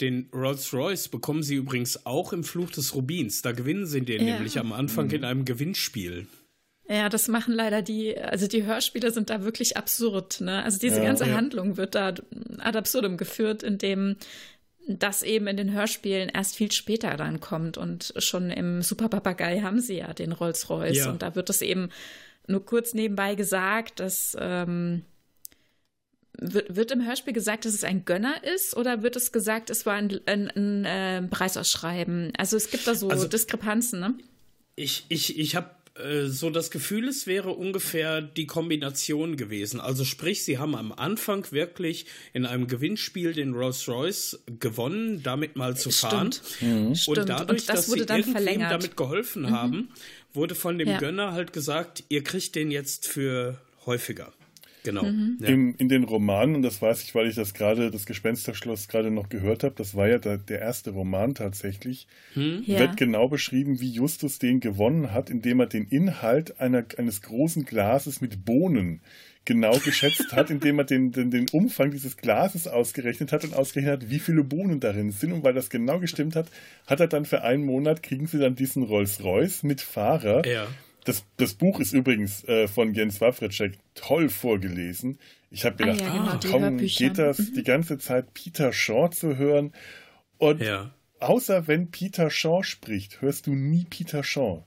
[0.01, 3.41] Den Rolls-Royce bekommen sie übrigens auch im Fluch des Rubins.
[3.41, 4.33] Da gewinnen sie den ja.
[4.35, 5.13] nämlich am Anfang mhm.
[5.13, 6.27] in einem Gewinnspiel.
[6.87, 10.41] Ja, das machen leider die, also die Hörspiele sind da wirklich absurd.
[10.41, 10.63] Ne?
[10.63, 11.35] Also diese ja, ganze ja.
[11.35, 12.07] Handlung wird da
[12.57, 14.15] ad absurdum geführt, indem
[14.97, 17.77] das eben in den Hörspielen erst viel später dann kommt.
[17.77, 20.97] Und schon im Super Papagei haben sie ja den Rolls-Royce.
[20.97, 21.09] Ja.
[21.11, 21.89] Und da wird es eben
[22.47, 25.03] nur kurz nebenbei gesagt, dass ähm,
[26.39, 29.85] wird, wird, im Hörspiel gesagt, dass es ein Gönner ist oder wird es gesagt, es
[29.85, 32.33] war ein, ein, ein, ein äh, Preisausschreiben?
[32.37, 34.15] Also es gibt da so also, Diskrepanzen, ne?
[34.75, 35.69] Ich, ich, ich habe
[36.25, 39.79] so das Gefühl, es wäre ungefähr die Kombination gewesen.
[39.79, 45.75] Also sprich, sie haben am Anfang wirklich in einem Gewinnspiel den Rolls-Royce gewonnen, damit mal
[45.75, 46.31] zu fahren.
[46.61, 46.95] Mhm.
[47.07, 49.51] Und dadurch, Und das dass sie dann irgendwem damit geholfen mhm.
[49.51, 49.89] haben,
[50.33, 50.97] wurde von dem ja.
[50.99, 54.31] Gönner halt gesagt, ihr kriegt den jetzt für häufiger.
[54.83, 55.03] Genau.
[55.03, 55.37] Mhm.
[55.41, 55.47] Ja.
[55.49, 59.11] In, in, den Romanen, und das weiß ich, weil ich das gerade, das Gespensterschloss gerade
[59.11, 62.63] noch gehört habe, das war ja der, der erste Roman tatsächlich, hm?
[62.65, 62.79] ja.
[62.79, 67.65] wird genau beschrieben, wie Justus den gewonnen hat, indem er den Inhalt einer, eines großen
[67.65, 69.01] Glases mit Bohnen
[69.45, 74.03] genau geschätzt hat, indem er den, den, den Umfang dieses Glases ausgerechnet hat und ausgerechnet
[74.03, 75.33] hat, wie viele Bohnen darin sind.
[75.33, 76.47] Und weil das genau gestimmt hat,
[76.87, 80.45] hat er dann für einen Monat, kriegen sie dann diesen Rolls-Royce mit Fahrer.
[80.45, 80.67] Ja
[81.05, 85.19] das, das Buch ist übrigens äh, von Jens Wawritschek toll vorgelesen.
[85.51, 87.53] Ich habe gedacht, ah, ja, genau, komm, geht das mhm.
[87.55, 89.73] die ganze Zeit Peter Shaw zu hören?
[90.37, 90.93] Und ja.
[91.19, 94.65] außer wenn Peter Shaw spricht, hörst du nie Peter Shaw.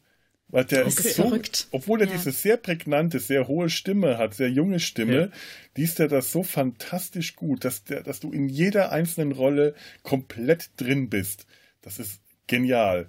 [0.49, 0.89] Weil der okay.
[0.89, 1.69] ist so, verrückt.
[1.71, 2.13] obwohl er ja.
[2.13, 5.29] diese sehr prägnante, sehr hohe Stimme hat, sehr junge Stimme, ja.
[5.77, 10.71] liest er das so fantastisch gut, dass, der, dass du in jeder einzelnen Rolle komplett
[10.77, 11.47] drin bist.
[11.81, 13.09] Das ist genial.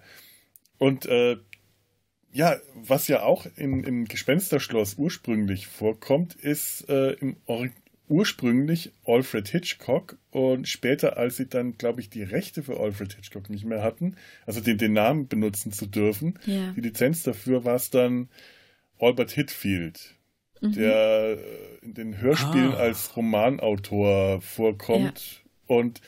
[0.77, 1.37] Und äh,
[2.33, 7.67] ja, was ja auch in, im Gespensterschloss ursprünglich vorkommt, ist äh, im Or
[8.09, 13.49] ursprünglich Alfred Hitchcock und später, als sie dann, glaube ich, die Rechte für Alfred Hitchcock
[13.49, 16.71] nicht mehr hatten, also den, den Namen benutzen zu dürfen, ja.
[16.71, 18.29] die Lizenz dafür war es dann
[18.99, 20.15] Albert Hitfield,
[20.59, 20.73] mhm.
[20.73, 22.77] der äh, in den Hörspielen ah.
[22.77, 25.75] als Romanautor vorkommt ja.
[25.77, 26.01] und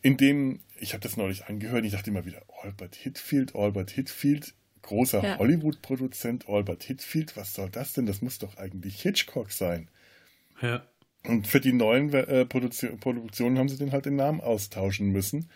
[0.00, 4.54] in dem, ich habe das neulich angehört, ich dachte immer wieder, Albert Hitfield, Albert Hitfield,
[4.86, 5.38] großer ja.
[5.38, 8.06] Hollywood-Produzent Albert Hitfield, was soll das denn?
[8.06, 9.88] Das muss doch eigentlich Hitchcock sein.
[10.62, 10.86] Ja.
[11.24, 15.50] Und für die neuen äh, Produktio Produktionen haben sie den halt den Namen austauschen müssen.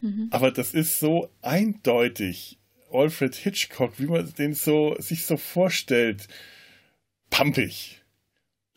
[0.00, 0.28] Mhm.
[0.30, 2.58] Aber das ist so eindeutig
[2.90, 6.28] Alfred Hitchcock, wie man den so sich so vorstellt,
[7.30, 8.02] pampig.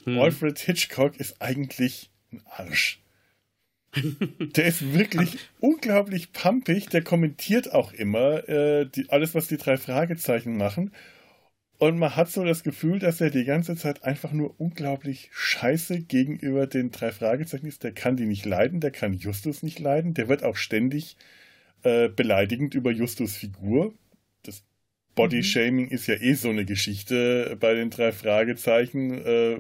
[0.06, 0.20] Mhm.
[0.20, 3.02] Alfred Hitchcock ist eigentlich ein Arsch.
[4.56, 6.90] Der ist wirklich unglaublich pumpig.
[6.90, 10.92] Der kommentiert auch immer äh, die, alles, was die drei Fragezeichen machen.
[11.78, 16.02] Und man hat so das Gefühl, dass er die ganze Zeit einfach nur unglaublich scheiße
[16.02, 17.84] gegenüber den drei Fragezeichen ist.
[17.84, 20.14] Der kann die nicht leiden, der kann Justus nicht leiden.
[20.14, 21.18] Der wird auch ständig
[21.84, 23.94] äh, beleidigend über Justus Figur.
[24.44, 24.64] Das
[25.16, 25.92] Body-Shaming mhm.
[25.92, 29.12] ist ja eh so eine Geschichte bei den drei Fragezeichen.
[29.26, 29.60] Äh,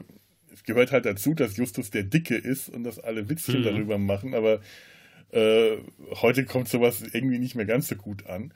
[0.56, 3.64] es gehört halt dazu, dass Justus der Dicke ist und dass alle Witzchen mhm.
[3.66, 4.62] darüber machen, aber
[5.32, 5.78] äh,
[6.22, 8.54] heute kommt sowas irgendwie nicht mehr ganz so gut an.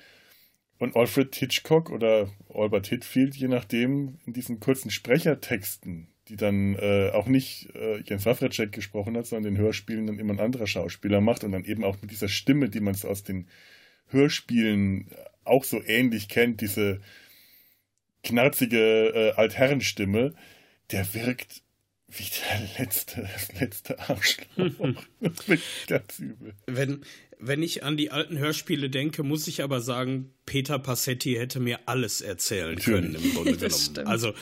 [0.77, 7.09] Und Alfred Hitchcock oder Albert Hitfield, je nachdem, in diesen kurzen Sprechertexten, die dann äh,
[7.13, 11.19] auch nicht äh, Jens Wawrecek gesprochen hat, sondern den Hörspielen dann immer ein anderer Schauspieler
[11.19, 13.49] macht und dann eben auch mit dieser Stimme, die man so aus den
[14.07, 15.09] Hörspielen
[15.43, 17.01] auch so ähnlich kennt, diese
[18.23, 20.33] knarzige äh, Altherrenstimme,
[20.91, 21.61] der wirkt
[22.11, 24.45] wie der letzte, das letzte Arschloch.
[25.19, 26.53] das wird ganz übel.
[26.65, 27.01] Wenn,
[27.39, 31.79] wenn ich an die alten Hörspiele denke, muss ich aber sagen, Peter Passetti hätte mir
[31.85, 33.13] alles erzählen Natürlich.
[33.13, 34.07] können, im Grunde genommen.
[34.07, 34.33] Also,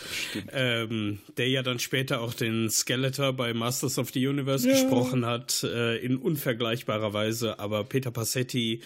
[0.51, 4.73] ähm, der ja dann später auch den Skeletor bei Masters of the Universe ja.
[4.73, 8.81] gesprochen hat, äh, in unvergleichbarer Weise, aber Peter Passetti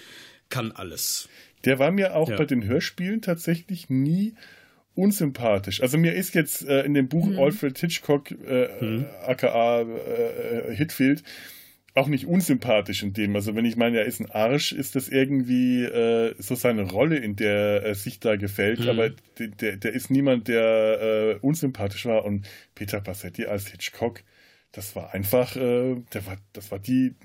[0.50, 1.30] kann alles.
[1.66, 2.38] Der war mir auch ja.
[2.38, 4.34] bei den Hörspielen tatsächlich nie
[4.96, 5.82] unsympathisch.
[5.82, 7.40] Also mir ist jetzt äh, in dem Buch mhm.
[7.40, 9.06] Alfred Hitchcock, äh, mhm.
[9.26, 11.24] aka äh, Hitfield,
[11.94, 13.36] auch nicht unsympathisch in dem.
[13.36, 17.18] Also wenn ich meine, er ist ein Arsch, ist das irgendwie äh, so seine Rolle,
[17.18, 18.82] in der er sich da gefällt.
[18.82, 18.90] Mhm.
[18.90, 22.24] Aber der, der ist niemand, der äh, unsympathisch war.
[22.24, 24.24] Und Peter Passetti als Hitchcock,
[24.72, 27.16] das war einfach, äh, der war, das war die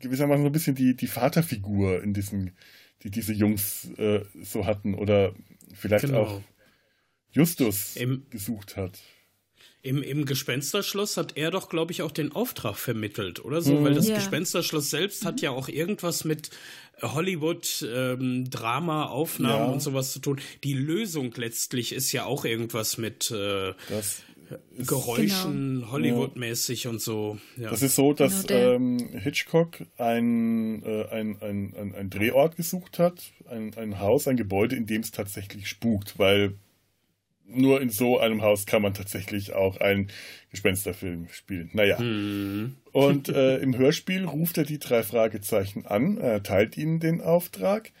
[0.00, 2.50] gewissermaßen so ein bisschen die, die Vaterfigur in diesem,
[3.02, 4.94] die diese Jungs äh, so hatten.
[4.94, 5.34] Oder
[5.72, 6.22] vielleicht genau.
[6.22, 6.40] auch
[7.32, 8.98] Justus Im, gesucht hat.
[9.82, 13.74] Im, Im Gespensterschloss hat er doch, glaube ich, auch den Auftrag vermittelt, oder so?
[13.74, 13.84] Mhm.
[13.84, 14.16] Weil das ja.
[14.16, 16.50] Gespensterschloss selbst hat ja auch irgendwas mit
[17.00, 19.72] Hollywood, ähm, Drama, Aufnahmen ja.
[19.72, 20.38] und sowas zu tun.
[20.64, 23.72] Die Lösung letztlich ist ja auch irgendwas mit äh,
[24.78, 25.92] Geräuschen, genau.
[25.92, 26.90] Hollywood-mäßig ja.
[26.90, 27.38] und so.
[27.56, 27.70] Ja.
[27.70, 32.98] Das ist so, dass genau ähm, Hitchcock ein, äh, ein, ein, ein, ein Drehort gesucht
[32.98, 36.54] hat, ein, ein Haus, ein Gebäude, in dem es tatsächlich spukt, weil
[37.52, 40.08] nur in so einem Haus kann man tatsächlich auch einen
[40.50, 41.70] Gespensterfilm spielen.
[41.72, 41.98] Naja.
[41.98, 42.76] Hm.
[42.92, 47.92] Und äh, im Hörspiel ruft er die drei Fragezeichen an, er teilt ihnen den Auftrag.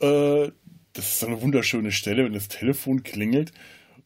[0.00, 0.50] Äh,
[0.92, 3.52] das ist so eine wunderschöne Stelle, wenn das Telefon klingelt.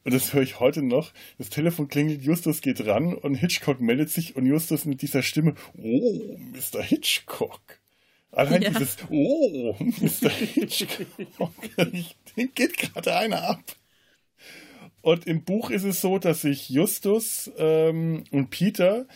[0.03, 1.13] Und das höre ich heute noch.
[1.39, 5.55] Das Telefon klingelt, Justus geht ran und Hitchcock meldet sich und Justus mit dieser Stimme,
[5.77, 6.83] oh, Mr.
[6.83, 7.61] Hitchcock.
[8.33, 8.71] Allein ja.
[8.71, 10.31] dieses, oh, Mr.
[10.31, 11.53] Hitchcock,
[12.37, 13.63] den geht gerade einer ab.
[15.03, 19.07] Und im Buch ist es so, dass sich Justus ähm, und Peter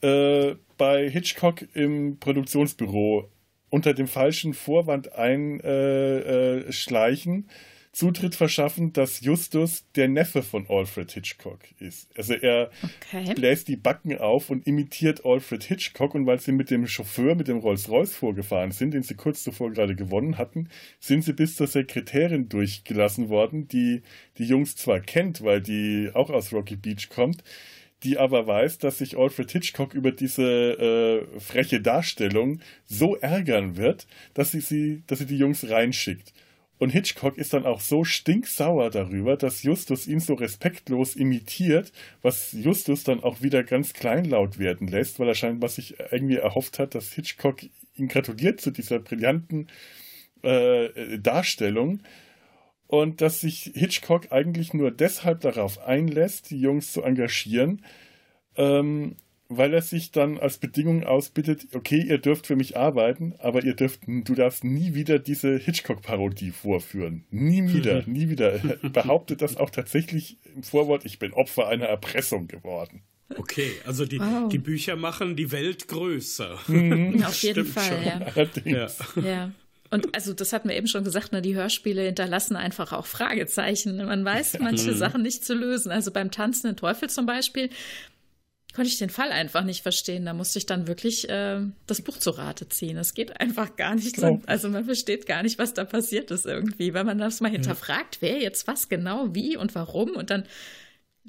[0.00, 3.30] äh, bei Hitchcock im Produktionsbüro
[3.70, 5.62] unter dem falschen Vorwand einschleichen.
[5.64, 7.52] Äh, äh,
[7.94, 12.10] Zutritt verschaffen, dass Justus der Neffe von Alfred Hitchcock ist.
[12.16, 13.34] Also er okay.
[13.34, 17.46] bläst die Backen auf und imitiert Alfred Hitchcock und weil sie mit dem Chauffeur, mit
[17.46, 21.68] dem Rolls-Royce vorgefahren sind, den sie kurz zuvor gerade gewonnen hatten, sind sie bis zur
[21.68, 24.02] Sekretärin durchgelassen worden, die
[24.38, 27.44] die Jungs zwar kennt, weil die auch aus Rocky Beach kommt,
[28.02, 34.08] die aber weiß, dass sich Alfred Hitchcock über diese äh, freche Darstellung so ärgern wird,
[34.34, 36.32] dass sie, sie, dass sie die Jungs reinschickt.
[36.78, 42.52] Und Hitchcock ist dann auch so stinksauer darüber, dass Justus ihn so respektlos imitiert, was
[42.52, 46.94] Justus dann auch wieder ganz kleinlaut werden lässt, weil er scheinbar sich irgendwie erhofft hat,
[46.94, 47.62] dass Hitchcock
[47.96, 49.68] ihn gratuliert zu dieser brillanten
[50.42, 52.00] äh, Darstellung.
[52.86, 57.82] Und dass sich Hitchcock eigentlich nur deshalb darauf einlässt, die Jungs zu engagieren,
[58.56, 59.16] ähm,
[59.48, 63.74] weil er sich dann als Bedingung ausbittet, okay, ihr dürft für mich arbeiten, aber ihr
[63.74, 67.24] dürft, du darfst nie wieder diese Hitchcock-Parodie vorführen.
[67.30, 68.52] Nie wieder, nie wieder.
[68.52, 73.02] Er behauptet das auch tatsächlich im Vorwort, ich bin Opfer einer Erpressung geworden.
[73.36, 74.48] Okay, also die, wow.
[74.48, 76.58] die Bücher machen die Welt größer.
[76.68, 77.24] Mhm.
[77.26, 78.20] Auf jeden Fall, ja.
[78.34, 78.98] Allerdings.
[79.16, 79.22] Ja.
[79.22, 79.52] ja.
[79.90, 83.96] Und also das hatten wir eben schon gesagt, ne, die Hörspiele hinterlassen einfach auch Fragezeichen.
[84.04, 84.96] Man weiß manche mhm.
[84.96, 85.92] Sachen nicht zu lösen.
[85.92, 87.70] Also beim tanzenden Teufel zum Beispiel,
[88.74, 90.26] konnte ich den Fall einfach nicht verstehen.
[90.26, 92.96] Da musste ich dann wirklich äh, das Buch zu Rate ziehen.
[92.96, 94.16] Es geht einfach gar nicht.
[94.16, 94.40] Genau.
[94.46, 98.18] Also man versteht gar nicht, was da passiert ist irgendwie, weil man das mal hinterfragt,
[98.20, 100.44] wer jetzt was genau, wie und warum und dann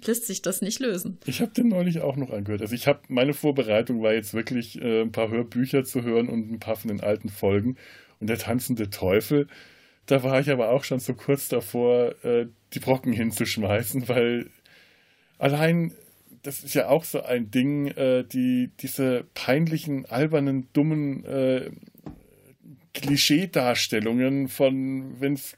[0.04, 1.20] lässt sich das nicht lösen.
[1.26, 2.62] Ich habe den neulich auch noch angehört.
[2.62, 6.52] Also ich habe meine Vorbereitung war jetzt wirklich äh, ein paar Hörbücher zu hören und
[6.52, 7.78] ein paar von den alten Folgen
[8.20, 9.48] und der tanzende Teufel.
[10.08, 14.50] Da war ich aber auch schon so kurz davor, äh, die Brocken hinzuschmeißen, weil
[15.38, 15.94] allein
[16.46, 21.72] das ist ja auch so ein Ding, äh, die, diese peinlichen, albernen, dummen äh,
[22.94, 25.58] Klischeedarstellungen von, wenn es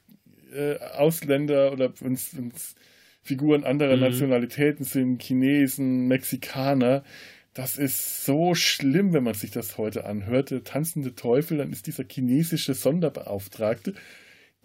[0.54, 2.74] äh, Ausländer oder wenn es
[3.22, 4.02] Figuren anderer mhm.
[4.02, 7.04] Nationalitäten sind, Chinesen, Mexikaner,
[7.52, 10.50] das ist so schlimm, wenn man sich das heute anhört.
[10.50, 13.94] Der tanzende Teufel, dann ist dieser chinesische Sonderbeauftragte,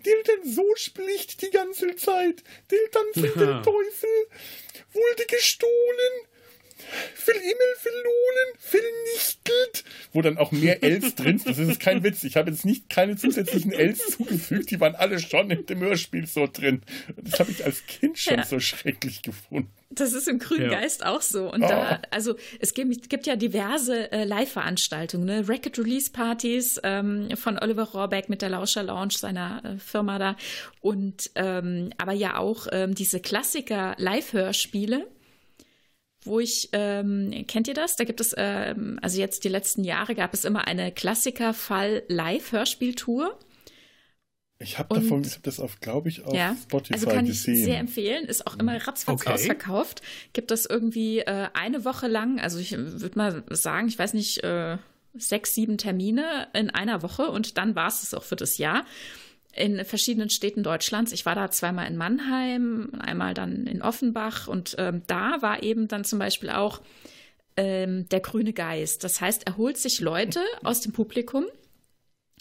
[0.05, 2.43] der dann so spricht die ganze Zeit.
[2.71, 3.61] Der tanzende ja.
[3.61, 4.09] Teufel
[4.93, 6.27] wurde gestohlen,
[7.15, 11.57] für Himmel verloren, vernichtet, wo dann auch mehr Els drin sind.
[11.57, 12.23] Das ist kein Witz.
[12.23, 16.27] Ich habe jetzt nicht keine zusätzlichen Els zugefügt, die waren alle schon in dem Hörspiel
[16.27, 16.81] so drin.
[17.17, 18.45] Das habe ich als Kind schon ja.
[18.45, 19.71] so schrecklich gefunden.
[19.95, 20.79] Das ist im Grünen ja.
[20.79, 21.51] Geist auch so.
[21.51, 21.67] Und oh.
[21.67, 25.47] da, also es gibt, gibt ja diverse äh, Live-Veranstaltungen, ne?
[25.47, 30.35] Record Release Partys ähm, von Oliver Rohrbeck mit der Lauscher Lounge seiner äh, Firma da.
[30.81, 35.07] Und ähm, aber ja auch ähm, diese Klassiker Live-Hörspiele
[36.25, 37.95] wo ich, ähm, kennt ihr das?
[37.95, 43.37] Da gibt es, ähm, also jetzt die letzten Jahre gab es immer eine Klassiker-Fall-Live-Hörspieltour.
[44.59, 47.55] Ich habe davon, ich habe das auf, glaube ich, auf ja, Spotify also kann gesehen.
[47.55, 48.25] ich sehr empfehlen.
[48.25, 49.33] Ist auch immer ratzfatz okay.
[49.33, 50.01] ausverkauft.
[50.31, 54.43] Gibt das irgendwie äh, eine Woche lang, also ich würde mal sagen, ich weiß nicht,
[54.43, 54.77] äh,
[55.15, 58.85] sechs, sieben Termine in einer Woche und dann war es es auch für das Jahr
[59.55, 61.11] in verschiedenen Städten Deutschlands.
[61.11, 65.87] Ich war da zweimal in Mannheim, einmal dann in Offenbach und ähm, da war eben
[65.87, 66.81] dann zum Beispiel auch
[67.55, 69.03] ähm, der grüne Geist.
[69.03, 71.45] Das heißt, er holt sich Leute aus dem Publikum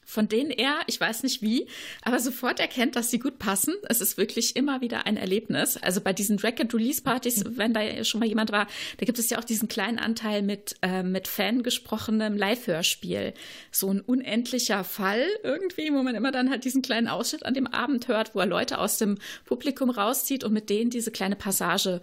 [0.04, 1.66] von denen er, ich weiß nicht wie,
[2.02, 3.74] aber sofort erkennt, dass sie gut passen.
[3.88, 5.76] Es ist wirklich immer wieder ein Erlebnis.
[5.76, 7.56] Also bei diesen Record-Release-Partys, mhm.
[7.56, 8.66] wenn da schon mal jemand war,
[8.98, 13.34] da gibt es ja auch diesen kleinen Anteil mit, äh, mit Fan gesprochenem Live-Hörspiel.
[13.70, 17.66] So ein unendlicher Fall irgendwie, wo man immer dann halt diesen kleinen Ausschnitt an dem
[17.66, 22.00] Abend hört, wo er Leute aus dem Publikum rauszieht und mit denen diese kleine Passage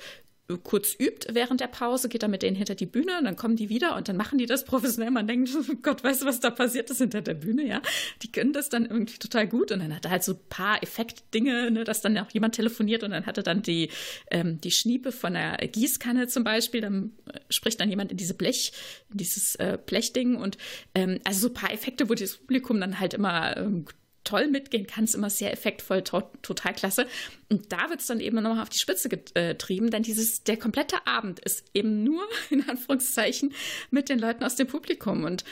[0.57, 3.55] kurz übt während der Pause, geht er mit denen hinter die Bühne und dann kommen
[3.55, 5.11] die wieder und dann machen die das professionell.
[5.11, 5.49] Man denkt,
[5.83, 7.81] Gott, weißt du, was da passiert ist hinter der Bühne, ja?
[8.21, 10.81] Die können das dann irgendwie total gut und dann hat er halt so ein paar
[10.81, 13.89] Effektdinge, ne, dass dann auch jemand telefoniert und dann hat er dann die,
[14.31, 18.33] ähm, die Schniepe von der Gießkanne zum Beispiel, dann äh, spricht dann jemand in diese
[18.33, 18.73] Blech,
[19.09, 20.57] dieses äh, Blechding und
[20.95, 23.85] ähm, also so ein paar Effekte, wo das Publikum dann halt immer ähm,
[24.29, 27.07] toll mitgehen kann, ist immer sehr effektvoll, to total klasse.
[27.49, 31.07] Und da wird es dann eben nochmal auf die Spitze getrieben, denn dieses, der komplette
[31.07, 33.53] Abend ist eben nur, in Anführungszeichen,
[33.89, 35.23] mit den Leuten aus dem Publikum.
[35.23, 35.43] Und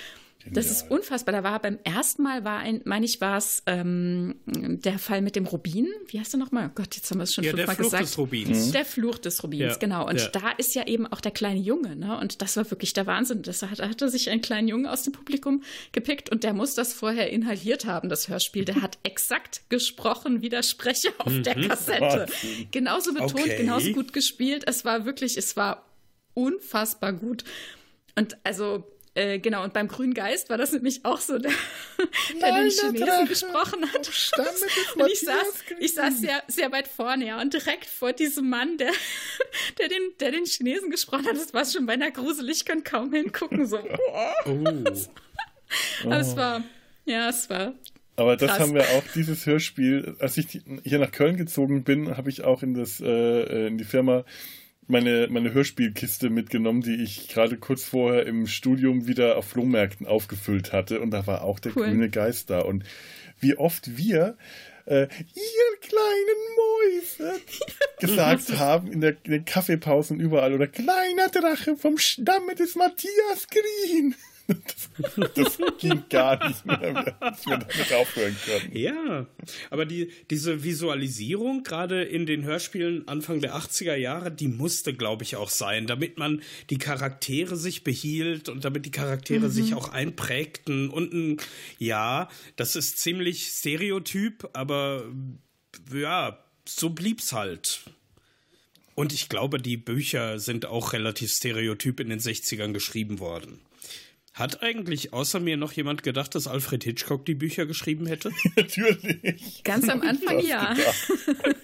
[0.52, 1.34] das ist unfassbar.
[1.34, 5.36] Da war beim ersten Mal war ein, meine ich, war es ähm, der Fall mit
[5.36, 5.88] dem Rubin.
[6.08, 6.68] Wie heißt der nochmal?
[6.70, 7.94] Oh Gott, jetzt haben wir es schon ja, fünfmal gesagt.
[7.94, 8.68] Der Fluch des Rubins.
[8.68, 8.72] Mhm.
[8.72, 9.78] Der Fluch des Rubins, ja.
[9.78, 10.08] genau.
[10.08, 10.28] Und ja.
[10.30, 12.18] da ist ja eben auch der kleine Junge, ne?
[12.20, 13.42] Und das war wirklich der Wahnsinn.
[13.42, 16.76] Das hat, da hatte sich ein kleiner Junge aus dem Publikum gepickt und der muss
[16.76, 18.66] das vorher inhaliert haben, das Hörspiel.
[18.66, 21.44] Der hat exakt gesprochen wie der Sprecher auf mhm.
[21.44, 22.26] der Kassette.
[22.72, 23.58] Genauso betont, okay.
[23.58, 24.64] genauso gut gespielt.
[24.68, 25.86] Es war wirklich, es war
[26.34, 27.44] unfassbar gut.
[28.16, 28.84] Und also
[29.18, 31.52] äh, genau, und beim Grünen Geist war das nämlich auch so, der,
[32.42, 33.26] der den Chinesen Drache.
[33.26, 34.08] gesprochen hat.
[34.96, 38.78] Und ich saß, ich saß sehr, sehr weit vorne, ja, und direkt vor diesem Mann,
[38.78, 38.92] der,
[39.80, 43.12] der, den, der den Chinesen gesprochen hat, das war schon beinahe gruselig, ich kann kaum
[43.12, 43.80] hingucken, so.
[43.80, 44.84] Oh.
[46.04, 46.64] Aber es war,
[47.06, 47.74] ja, es war
[48.18, 48.60] aber das Krass.
[48.60, 50.16] haben wir auch, dieses Hörspiel.
[50.20, 53.84] Als ich hier nach Köln gezogen bin, habe ich auch in, das, äh, in die
[53.84, 54.26] Firma
[54.88, 60.74] meine, meine Hörspielkiste mitgenommen, die ich gerade kurz vorher im Studium wieder auf Flohmärkten aufgefüllt
[60.74, 61.02] hatte.
[61.02, 61.88] Und da war auch der cool.
[61.88, 62.62] grüne Geist da.
[62.62, 62.84] Und
[63.40, 64.38] wie oft wir,
[64.86, 67.42] äh, ihr kleinen Mäuse,
[68.00, 70.54] gesagt haben in, der, in den Kaffeepausen überall.
[70.54, 74.16] Oder kleiner Drache vom Stamme des Matthias Green.
[74.48, 78.78] Das, das, ging gar nicht mehr, nicht mehr damit aufhören können.
[78.78, 79.28] Ja,
[79.70, 85.24] aber die, diese Visualisierung, gerade in den Hörspielen Anfang der 80er Jahre, die musste, glaube
[85.24, 89.52] ich, auch sein, damit man die Charaktere sich behielt und damit die Charaktere mhm.
[89.52, 90.90] sich auch einprägten.
[90.90, 91.38] Und ein,
[91.78, 95.04] ja, das ist ziemlich stereotyp, aber
[95.94, 97.82] ja, so blieb's halt.
[98.96, 103.60] Und ich glaube, die Bücher sind auch relativ stereotyp in den 60ern geschrieben worden.
[104.38, 108.32] Hat eigentlich außer mir noch jemand gedacht, dass Alfred Hitchcock die Bücher geschrieben hätte?
[108.56, 109.64] Natürlich.
[109.64, 110.76] Ganz am Anfang ja.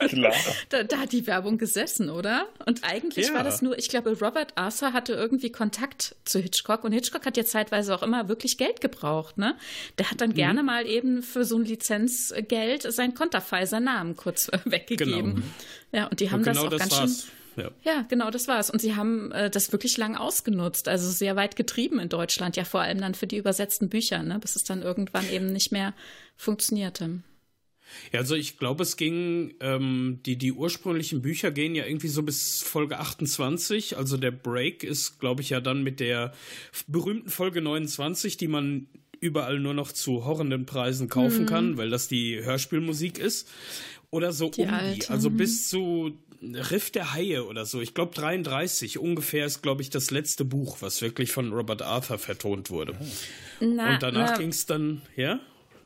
[0.07, 0.33] Klar.
[0.69, 2.47] Da, da, hat die Werbung gesessen, oder?
[2.65, 3.35] Und eigentlich ja.
[3.35, 7.37] war das nur, ich glaube, Robert Arthur hatte irgendwie Kontakt zu Hitchcock und Hitchcock hat
[7.37, 9.55] ja zeitweise auch immer wirklich Geld gebraucht, ne?
[9.99, 10.35] Der hat dann mhm.
[10.35, 15.35] gerne mal eben für so ein Lizenzgeld sein Konterfei, seinen Namen kurz weggegeben.
[15.35, 15.47] Genau.
[15.91, 17.21] Ja, und die haben und genau das auch das ganz war's.
[17.21, 17.71] schön ja.
[17.83, 18.69] ja, genau, das war's.
[18.69, 22.63] Und sie haben äh, das wirklich lang ausgenutzt, also sehr weit getrieben in Deutschland, ja
[22.63, 25.93] vor allem dann für die übersetzten Bücher, ne, bis es dann irgendwann eben nicht mehr
[26.35, 27.21] funktionierte.
[28.11, 32.23] Ja, also ich glaube, es ging, ähm, die, die ursprünglichen Bücher gehen ja irgendwie so
[32.23, 33.97] bis Folge 28.
[33.97, 36.33] Also der Break ist, glaube ich, ja dann mit der
[36.87, 38.87] berühmten Folge 29, die man
[39.19, 41.47] überall nur noch zu horrenden Preisen kaufen mhm.
[41.47, 43.49] kann, weil das die Hörspielmusik ist.
[44.09, 45.07] Oder so die um die.
[45.07, 46.17] Also bis zu
[46.71, 47.81] Riff der Haie oder so.
[47.81, 52.17] Ich glaube 33 ungefähr ist, glaube ich, das letzte Buch, was wirklich von Robert Arthur
[52.17, 52.95] vertont wurde.
[53.59, 55.39] Na, Und danach ging es dann, ja?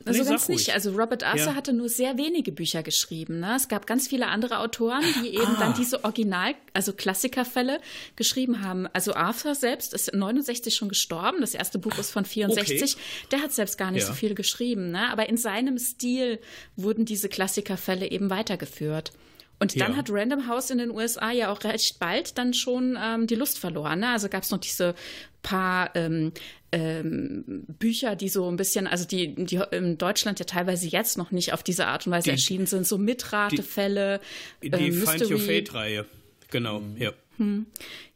[0.04, 0.72] Also nee, ganz nicht.
[0.72, 1.54] Also Robert Arthur ja.
[1.54, 3.40] hatte nur sehr wenige Bücher geschrieben.
[3.40, 3.54] Ne?
[3.56, 5.56] Es gab ganz viele andere Autoren, die eben ah.
[5.58, 7.80] dann diese Original, also Klassikerfälle
[8.16, 8.86] geschrieben haben.
[8.92, 11.40] Also Arthur selbst ist 69 schon gestorben.
[11.40, 12.94] Das erste Buch ist von 64.
[12.94, 13.02] Okay.
[13.32, 14.08] Der hat selbst gar nicht ja.
[14.08, 14.90] so viel geschrieben.
[14.90, 15.10] Ne?
[15.10, 16.38] Aber in seinem Stil
[16.76, 19.12] wurden diese Klassikerfälle eben weitergeführt.
[19.60, 19.96] Und dann ja.
[19.98, 23.58] hat Random House in den USA ja auch recht bald dann schon ähm, die Lust
[23.58, 24.00] verloren.
[24.00, 24.10] Ne?
[24.10, 24.94] Also gab es noch diese
[25.42, 26.32] paar ähm,
[26.70, 31.30] ähm, Bücher, die so ein bisschen, also die, die in Deutschland ja teilweise jetzt noch
[31.30, 34.20] nicht auf diese Art und Weise die, erschienen sind, so Mitratefälle.
[34.62, 36.06] Die, die äh, Find Your Fate-Reihe,
[36.50, 36.96] genau, mhm.
[36.96, 37.12] ja.
[37.38, 37.66] Hm.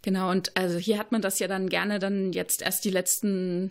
[0.02, 3.70] Genau, und also hier hat man das ja dann gerne dann jetzt erst die letzten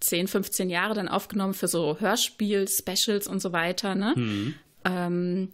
[0.00, 4.14] 10, 15 Jahre dann aufgenommen für so Hörspiel-Specials und so weiter, ne?
[4.16, 4.54] Mhm.
[4.84, 5.48] Ähm,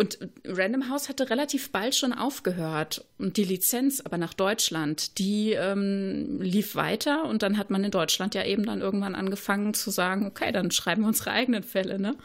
[0.00, 3.04] und Random House hatte relativ bald schon aufgehört.
[3.18, 7.24] Und die Lizenz aber nach Deutschland, die ähm, lief weiter.
[7.26, 10.70] Und dann hat man in Deutschland ja eben dann irgendwann angefangen zu sagen, okay, dann
[10.70, 12.16] schreiben wir unsere eigenen Fälle, ne?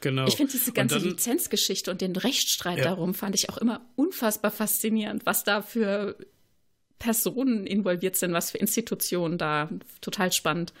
[0.00, 0.26] Genau.
[0.26, 2.84] Ich finde diese ganze dann, Lizenzgeschichte und den Rechtsstreit ja.
[2.84, 6.16] darum fand ich auch immer unfassbar faszinierend, was da für
[6.98, 9.68] Personen involviert sind, was für Institutionen da.
[10.00, 10.72] Total spannend.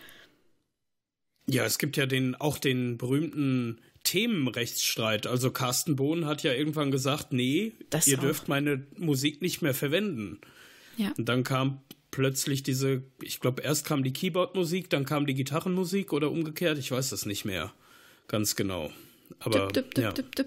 [1.46, 5.26] Ja, es gibt ja den, auch den berühmten Themenrechtsstreit.
[5.26, 8.22] Also Carsten Bohn hat ja irgendwann gesagt, nee, das ihr auch.
[8.22, 10.38] dürft meine Musik nicht mehr verwenden.
[10.96, 11.12] Ja.
[11.18, 16.14] Und dann kam plötzlich diese, ich glaube, erst kam die Keyboard-Musik, dann kam die Gitarrenmusik
[16.14, 17.70] oder umgekehrt, ich weiß das nicht mehr
[18.28, 18.90] ganz genau.
[19.40, 20.12] Aber dip, dip, ja.
[20.12, 20.46] Dip,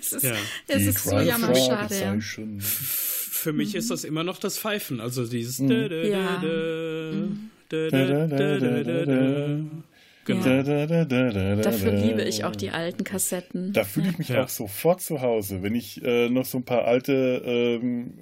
[0.00, 0.34] es ist, ja.
[0.66, 2.00] es ist so jammerschade.
[2.00, 2.18] Ja.
[2.58, 3.78] Für mich mhm.
[3.78, 5.70] ist das immer noch das Pfeifen, also dieses mhm.
[10.26, 10.42] Genau.
[10.42, 13.72] Da, da, da, Dafür liebe ich auch die alten Kassetten.
[13.72, 14.42] Da fühle ich mich ja.
[14.42, 15.62] auch sofort zu Hause.
[15.62, 18.18] Wenn ich äh, noch so ein paar alte ähm,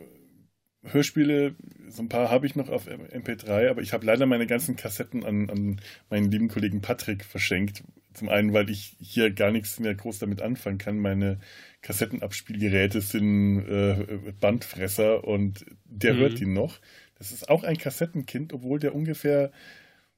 [0.84, 1.54] Hörspiele,
[1.88, 5.24] so ein paar habe ich noch auf MP3, aber ich habe leider meine ganzen Kassetten
[5.24, 5.80] an, an
[6.10, 7.82] meinen lieben Kollegen Patrick verschenkt,
[8.12, 10.98] Zum einen, weil ich hier gar nichts mehr groß damit anfangen kann.
[10.98, 11.38] Meine
[11.80, 16.18] Kassettenabspielgeräte sind äh, Bandfresser und der mhm.
[16.18, 16.80] hört die noch.
[17.18, 19.52] Das ist auch ein Kassettenkind, obwohl der ungefähr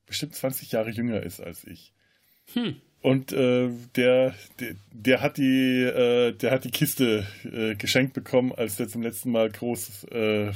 [0.06, 1.92] bestimmt 20 Jahre jünger ist als ich.
[2.52, 2.76] Hm.
[3.02, 8.52] Und äh, der, der, der, hat die, äh, der hat die Kiste äh, geschenkt bekommen,
[8.52, 10.50] als wir zum letzten Mal groß äh,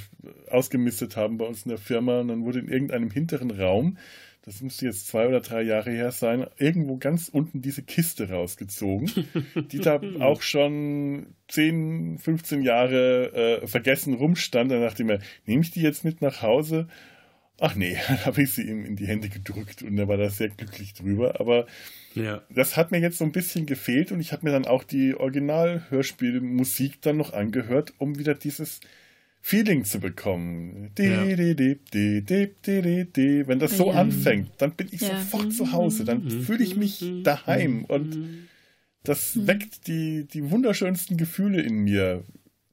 [0.49, 2.21] ausgemistet haben bei uns in der Firma.
[2.21, 3.99] Und dann wurde in irgendeinem hinteren Raum,
[4.43, 9.13] das müsste jetzt zwei oder drei Jahre her sein, irgendwo ganz unten diese Kiste rausgezogen,
[9.71, 14.73] die da auch schon 10, 15 Jahre äh, vergessen rumstand.
[14.73, 16.89] Dann dachte ich mir, nehme ich die jetzt mit nach Hause?
[17.61, 20.31] Ach nee, dann habe ich sie ihm in die Hände gedrückt und er war da
[20.31, 21.39] sehr glücklich drüber.
[21.39, 21.67] Aber
[22.15, 22.43] ja.
[22.51, 25.15] das hat mir jetzt so ein bisschen gefehlt und ich habe mir dann auch die
[25.15, 28.81] Original-Hörspielmusik dann noch angehört, um wieder dieses
[29.43, 30.91] Feeling zu bekommen.
[30.99, 31.25] Ja.
[33.47, 33.95] Wenn das so ja.
[33.95, 35.19] anfängt, dann bin ich ja.
[35.21, 36.43] sofort zu Hause, dann mhm.
[36.43, 37.25] fühle ich mich mhm.
[37.25, 38.49] daheim und mhm.
[39.03, 42.25] das weckt die, die wunderschönsten Gefühle in mir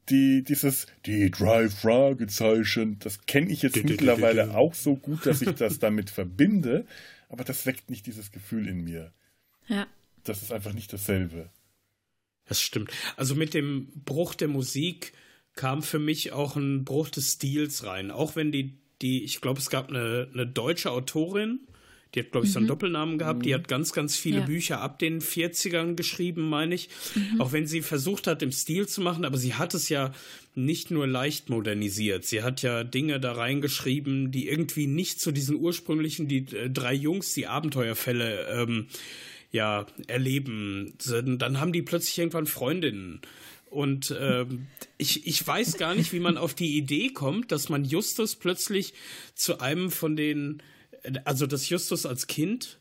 [0.09, 5.51] die, dieses, die drei Fragezeichen, das kenne ich jetzt mittlerweile auch so gut, dass ich
[5.51, 6.85] das damit verbinde,
[7.29, 9.11] aber das weckt nicht dieses Gefühl in mir.
[9.67, 9.87] Ja.
[10.23, 11.49] Das ist einfach nicht dasselbe.
[12.45, 12.91] Das stimmt.
[13.17, 15.13] Also mit dem Bruch der Musik
[15.55, 18.11] kam für mich auch ein Bruch des Stils rein.
[18.11, 21.67] Auch wenn die, die, ich glaube, es gab eine, eine deutsche Autorin,
[22.13, 22.69] die hat, glaube ich, so einen mhm.
[22.69, 23.45] Doppelnamen gehabt.
[23.45, 23.55] Die mhm.
[23.55, 24.45] hat ganz, ganz viele ja.
[24.45, 26.89] Bücher ab den 40ern geschrieben, meine ich.
[27.15, 27.41] Mhm.
[27.41, 30.13] Auch wenn sie versucht hat, im Stil zu machen, aber sie hat es ja
[30.55, 32.25] nicht nur leicht modernisiert.
[32.25, 36.93] Sie hat ja Dinge da reingeschrieben, die irgendwie nicht zu diesen ursprünglichen, die äh, drei
[36.93, 38.87] Jungs, die Abenteuerfälle, ähm,
[39.51, 40.93] ja, erleben.
[41.05, 43.21] Dann haben die plötzlich irgendwann Freundinnen.
[43.69, 47.85] Und ähm, ich, ich weiß gar nicht, wie man auf die Idee kommt, dass man
[47.85, 48.93] Justus plötzlich
[49.35, 50.61] zu einem von den
[51.25, 52.79] also dass Justus als Kind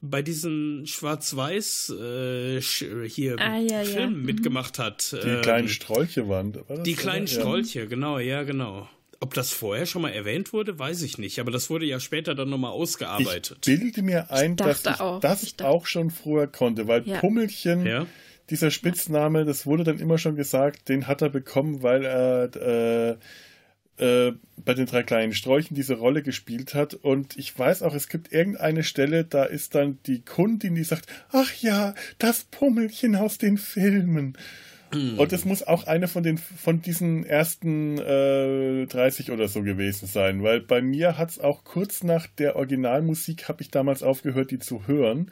[0.00, 4.18] bei diesen Schwarz-Weiß äh, hier ah, ja, Filmen ja.
[4.18, 4.24] Mhm.
[4.24, 5.12] mitgemacht hat.
[5.12, 6.54] Die ähm, kleinen Strolche waren.
[6.68, 7.40] War die kleinen ja.
[7.40, 8.88] Strolche, genau, ja, genau.
[9.20, 12.36] Ob das vorher schon mal erwähnt wurde, weiß ich nicht, aber das wurde ja später
[12.36, 13.58] dann nochmal ausgearbeitet.
[13.66, 15.18] Ich bilde mir ein, ich dass ich auch.
[15.18, 18.06] das ich auch schon früher konnte, weil Pummelchen,
[18.48, 23.16] dieser Spitzname, das wurde dann immer schon gesagt, den hat er bekommen, weil er äh,
[23.98, 24.32] äh,
[24.64, 26.94] bei den drei kleinen Sträuchen diese Rolle gespielt hat.
[26.94, 31.06] Und ich weiß auch, es gibt irgendeine Stelle, da ist dann die Kundin, die sagt,
[31.32, 34.36] ach ja, das Pummelchen aus den Filmen.
[34.92, 35.18] Mm.
[35.18, 40.06] Und es muss auch eine von den von diesen ersten äh, 30 oder so gewesen
[40.06, 44.50] sein, weil bei mir hat es auch kurz nach der Originalmusik habe ich damals aufgehört,
[44.50, 45.30] die zu hören.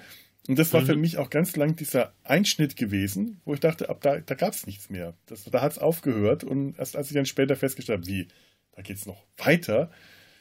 [0.49, 0.87] Und das war mhm.
[0.87, 4.53] für mich auch ganz lang dieser Einschnitt gewesen, wo ich dachte, ab da, da gab
[4.53, 5.14] es nichts mehr.
[5.27, 8.29] Das, da hat es aufgehört und erst als ich dann später festgestellt habe, wie,
[8.77, 9.91] da geht es noch weiter,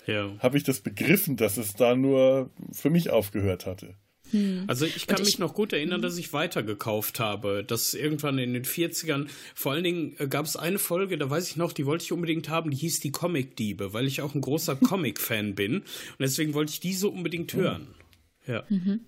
[0.05, 0.31] ja.
[0.39, 3.95] habe ich das begriffen, dass es da nur für mich aufgehört hatte.
[4.31, 4.65] Hm.
[4.67, 7.63] Also ich kann ich, mich noch gut erinnern, dass ich weitergekauft habe.
[7.65, 11.49] Das irgendwann in den 40ern, vor allen Dingen äh, gab es eine Folge, da weiß
[11.49, 14.41] ich noch, die wollte ich unbedingt haben, die hieß die Comic-Diebe, weil ich auch ein
[14.41, 15.77] großer Comic-Fan bin.
[15.77, 15.85] Und
[16.19, 17.59] deswegen wollte ich diese unbedingt oh.
[17.59, 17.87] hören.
[18.47, 18.63] Ja.
[18.69, 19.01] Mhm.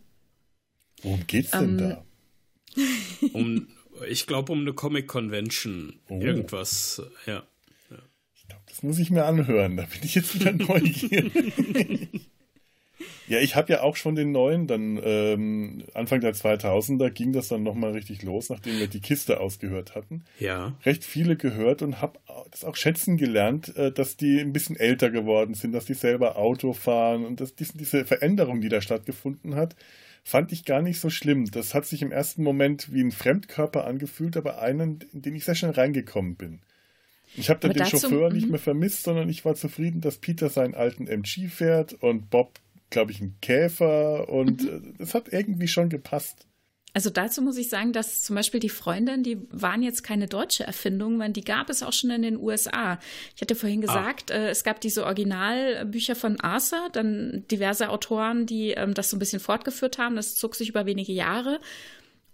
[1.02, 1.78] Worum geht's denn um, ähm.
[1.78, 2.04] da?
[3.34, 3.68] Um,
[4.08, 6.00] ich glaube, um eine Comic-Convention.
[6.10, 6.22] Oh.
[6.22, 7.44] Irgendwas, ja.
[8.78, 12.30] Das muss ich mir anhören, da bin ich jetzt wieder neugierig.
[13.28, 17.48] ja, ich habe ja auch schon den neuen, dann ähm, Anfang der 2000er ging das
[17.48, 20.26] dann nochmal richtig los, nachdem wir die Kiste ausgehört hatten.
[20.40, 20.78] Ja.
[20.86, 22.20] Recht viele gehört und habe
[22.52, 26.38] das auch schätzen gelernt, äh, dass die ein bisschen älter geworden sind, dass die selber
[26.38, 29.76] Auto fahren und dass diese, diese Veränderung, die da stattgefunden hat,
[30.24, 31.50] fand ich gar nicht so schlimm.
[31.50, 35.46] Das hat sich im ersten Moment wie ein Fremdkörper angefühlt, aber einen, in den ich
[35.46, 36.60] sehr schnell reingekommen bin.
[37.36, 38.52] Ich habe dann den dazu, Chauffeur nicht mhm.
[38.52, 42.60] mehr vermisst, sondern ich war zufrieden, dass Peter seinen alten MG fährt und Bob,
[42.90, 44.96] glaube ich, einen Käfer und mhm.
[45.00, 46.48] es hat irgendwie schon gepasst.
[46.98, 50.64] Also dazu muss ich sagen, dass zum Beispiel die Freundin, die waren jetzt keine deutsche
[50.64, 52.98] Erfindung, weil die gab es auch schon in den USA.
[53.36, 53.86] Ich hatte vorhin ah.
[53.86, 54.36] gesagt, ah.
[54.36, 59.20] äh, es gab diese Originalbücher von Arthur, dann diverse Autoren, die ähm, das so ein
[59.20, 60.16] bisschen fortgeführt haben.
[60.16, 61.60] Das zog sich über wenige Jahre.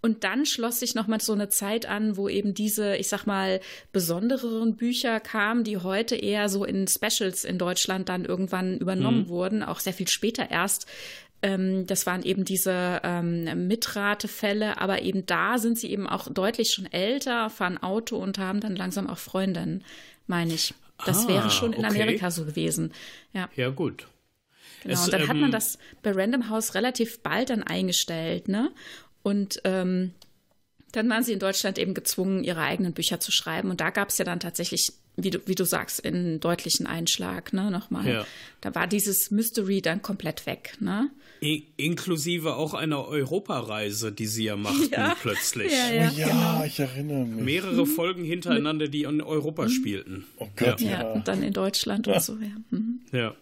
[0.04, 3.58] Und dann schloss sich nochmal so eine Zeit an, wo eben diese, ich sag mal,
[3.90, 9.28] besondereren Bücher kamen, die heute eher so in Specials in Deutschland dann irgendwann übernommen mhm.
[9.30, 10.86] wurden, auch sehr viel später erst.
[11.40, 16.72] Ähm, das waren eben diese ähm, Mitratefälle, aber eben da sind sie eben auch deutlich
[16.74, 19.84] schon älter, fahren Auto und haben dann langsam auch Freundinnen,
[20.26, 20.74] meine ich.
[21.06, 21.94] Das ah, wäre schon in okay.
[21.94, 22.92] Amerika so gewesen.
[23.32, 24.06] Ja, ja gut.
[24.84, 28.48] Genau, es, und dann ähm, hat man das bei Random House relativ bald dann eingestellt,
[28.48, 28.70] ne?
[29.24, 30.12] Und ähm,
[30.92, 33.70] dann waren sie in Deutschland eben gezwungen, ihre eigenen Bücher zu schreiben.
[33.70, 37.52] Und da gab es ja dann tatsächlich wie du, wie du sagst, in deutlichen Einschlag,
[37.52, 38.06] ne, nochmal.
[38.08, 38.26] Ja.
[38.60, 41.10] Da war dieses Mystery dann komplett weg, ne?
[41.40, 45.16] In inklusive auch einer Europareise, die sie ja machten ja.
[45.20, 45.72] plötzlich.
[45.72, 46.64] Ja, ja, oh, ja genau.
[46.64, 47.44] ich erinnere mich.
[47.44, 49.70] Mehrere Folgen hintereinander, die in Europa mhm.
[49.70, 50.24] spielten.
[50.38, 50.90] Oh Gott, ja.
[50.90, 51.12] ja.
[51.12, 52.56] Und dann in Deutschland und so, ja.
[52.70, 53.00] Mhm.
[53.12, 53.34] Ja.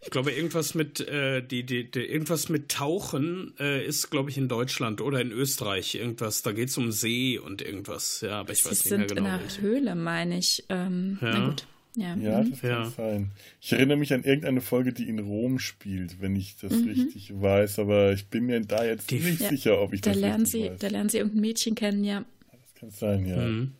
[0.00, 4.38] Ich glaube, irgendwas mit, äh, die, die, die, irgendwas mit Tauchen äh, ist, glaube ich,
[4.38, 6.42] in Deutschland oder in Österreich irgendwas.
[6.42, 8.20] Da geht es um See und irgendwas.
[8.20, 9.20] Ja, aber ich Sie weiß nicht mehr genau.
[9.20, 10.64] in einer Höhle, meine ich.
[10.68, 11.32] Ähm, ja.
[11.32, 11.66] Na gut.
[11.96, 12.90] Ja, ja das kann ja.
[12.90, 13.32] sein.
[13.60, 16.88] Ich erinnere mich an irgendeine Folge, die in Rom spielt, wenn ich das mhm.
[16.88, 19.48] richtig weiß, aber ich bin mir da jetzt die, nicht ja.
[19.48, 20.78] sicher, ob ich da das lernen richtig Sie, weiß.
[20.78, 22.24] Da lernen Sie irgendein Mädchen kennen, ja.
[22.52, 23.36] Das kann sein, ja.
[23.36, 23.72] Mhm.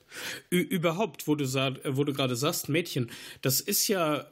[0.51, 3.09] Überhaupt, wo du, wo du gerade sagst, Mädchen,
[3.41, 4.27] das ist ja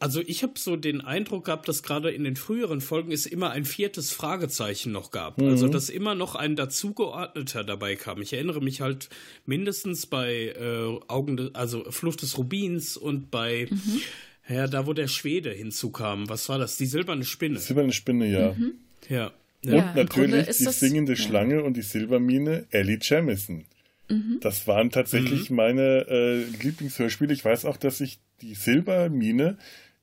[0.00, 3.50] also ich habe so den Eindruck gehabt, dass gerade in den früheren Folgen es immer
[3.50, 5.38] ein viertes Fragezeichen noch gab.
[5.38, 5.48] Mhm.
[5.48, 8.20] Also dass immer noch ein dazugeordneter dabei kam.
[8.22, 9.08] Ich erinnere mich halt
[9.46, 14.00] mindestens bei äh, Augen, de, also Flucht des Rubins und bei mhm.
[14.48, 16.28] ja, da wo der Schwede hinzukam.
[16.28, 16.76] Was war das?
[16.76, 17.56] Die silberne Spinne.
[17.56, 18.52] Die silberne Spinne, ja.
[18.52, 18.72] Mhm.
[19.08, 19.32] Ja.
[19.64, 21.18] Und ja, natürlich die singende ja.
[21.18, 23.64] Schlange und die Silbermine Ellie Jamison.
[24.12, 24.38] Mhm.
[24.40, 25.56] Das waren tatsächlich mhm.
[25.56, 27.32] meine äh, Lieblingshörspiele.
[27.32, 29.56] Ich weiß auch, dass ich die Silbermine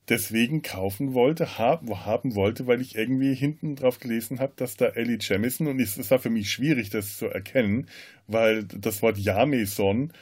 [0.08, 4.86] deswegen kaufen wollte, haben, haben wollte, weil ich irgendwie hinten drauf gelesen habe, dass da
[4.86, 7.86] Ellie Jamison, und es war für mich schwierig, das zu erkennen,
[8.26, 10.12] weil das Wort Jameson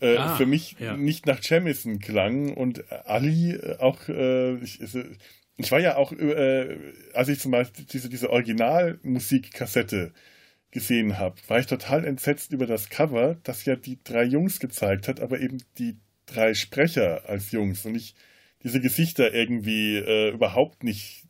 [0.00, 0.96] äh, ah, für mich ja.
[0.96, 4.80] nicht nach Jamison klang und Ali auch, äh, ich,
[5.56, 6.76] ich, war ja auch, äh,
[7.14, 10.12] als ich zum Beispiel diese, diese Originalmusikkassette
[10.72, 15.06] gesehen habe, war ich total entsetzt über das Cover, das ja die drei Jungs gezeigt
[15.06, 15.96] hat, aber eben die
[16.26, 18.14] drei Sprecher als Jungs und ich
[18.64, 21.24] diese Gesichter irgendwie äh, überhaupt nicht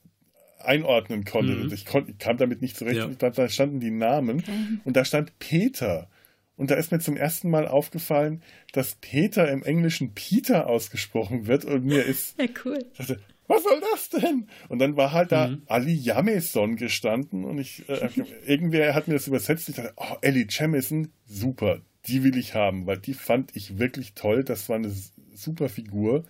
[0.58, 1.54] einordnen konnte.
[1.54, 1.72] Mhm.
[1.72, 2.98] Ich, kon, ich kam damit nicht zurecht.
[2.98, 3.06] Ja.
[3.06, 4.52] Da, da, standen die Namen okay.
[4.84, 6.08] und da stand Peter.
[6.56, 11.64] Und da ist mir zum ersten Mal aufgefallen, dass Peter im Englischen Peter ausgesprochen wird
[11.64, 12.38] und mir ist.
[12.40, 12.78] Ja, cool.
[12.96, 13.18] Dachte,
[13.52, 14.46] was soll das denn?
[14.68, 15.62] Und dann war halt da mhm.
[15.66, 18.08] Ali Jameson gestanden und ich, äh,
[18.46, 19.68] irgendwer hat mir das übersetzt.
[19.68, 24.14] Ich dachte, oh, Ellie Jamison, super, die will ich haben, weil die fand ich wirklich
[24.14, 24.44] toll.
[24.44, 24.92] Das war eine
[25.34, 26.24] super Figur.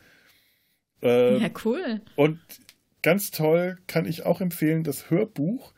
[1.03, 2.01] Äh, ja, cool.
[2.17, 2.41] Und
[3.03, 5.73] ganz toll kann ich auch empfehlen, das Hörbuch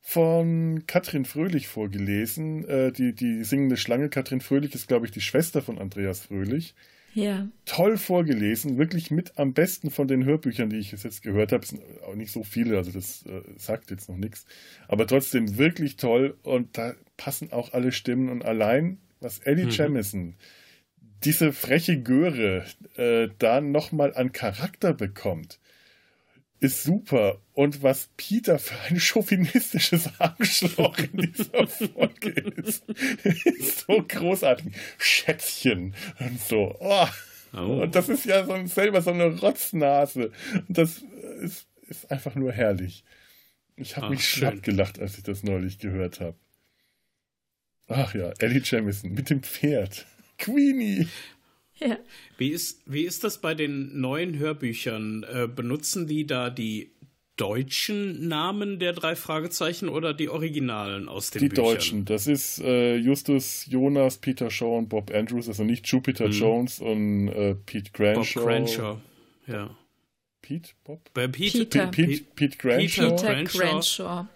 [0.00, 2.66] von Katrin Fröhlich vorgelesen.
[2.68, 6.74] Äh, die, die singende Schlange Katrin Fröhlich ist, glaube ich, die Schwester von Andreas Fröhlich.
[7.14, 7.48] Ja.
[7.66, 11.62] Toll vorgelesen, wirklich mit am besten von den Hörbüchern, die ich jetzt gehört habe.
[11.62, 14.46] Es sind auch nicht so viele, also das äh, sagt jetzt noch nichts.
[14.88, 19.70] Aber trotzdem wirklich toll und da passen auch alle Stimmen und allein, was Eddie mhm.
[19.70, 20.34] Jamison,
[21.24, 22.64] diese freche Göre,
[22.96, 25.60] äh, da nochmal an Charakter bekommt
[26.62, 27.40] ist super.
[27.54, 34.72] Und was Peter für ein chauvinistisches Arschloch in dieser Folge ist, ist so großartig.
[34.96, 36.76] Schätzchen und so.
[36.78, 37.06] Oh.
[37.54, 37.82] Oh.
[37.82, 40.30] Und das ist ja so selber so eine Rotznase.
[40.68, 41.02] Und das
[41.40, 43.04] ist, ist einfach nur herrlich.
[43.76, 46.36] Ich habe mich schlapp gelacht, als ich das neulich gehört habe.
[47.88, 50.06] Ach ja, Ellie Jamison mit dem Pferd.
[50.38, 51.08] Queenie.
[51.88, 51.98] Ja.
[52.38, 55.24] Wie, ist, wie ist das bei den neuen Hörbüchern?
[55.24, 56.92] Äh, benutzen die da die
[57.36, 61.64] deutschen Namen der drei Fragezeichen oder die Originalen aus den die Büchern?
[61.64, 62.04] Die deutschen.
[62.04, 66.32] Das ist äh, Justus Jonas, Peter Shaw und Bob Andrews, also nicht Jupiter mhm.
[66.32, 68.40] Jones und äh, Pete Granshaw.
[68.40, 69.00] Bob Granshaw,
[69.46, 69.76] ja.
[70.42, 70.70] Pete?
[70.84, 71.00] Bob?
[71.14, 71.86] Bei Pete, Peter.
[71.86, 73.16] Pete, Pete, Pete Granshaw.
[73.16, 74.26] Peter Granshaw.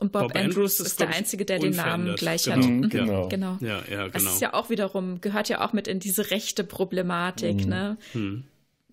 [0.00, 2.56] Und Bob, Bob Andrews, Andrews, ist, der Einzige, der den Namen gleich genau.
[2.56, 2.64] hat.
[2.64, 3.28] Mhm, genau.
[3.28, 3.58] genau.
[3.60, 4.08] Ja, ja, genau.
[4.08, 7.68] Das ist ja auch wiederum, gehört ja auch mit in diese rechte Problematik, mhm.
[7.68, 7.96] ne?
[8.14, 8.44] Mhm.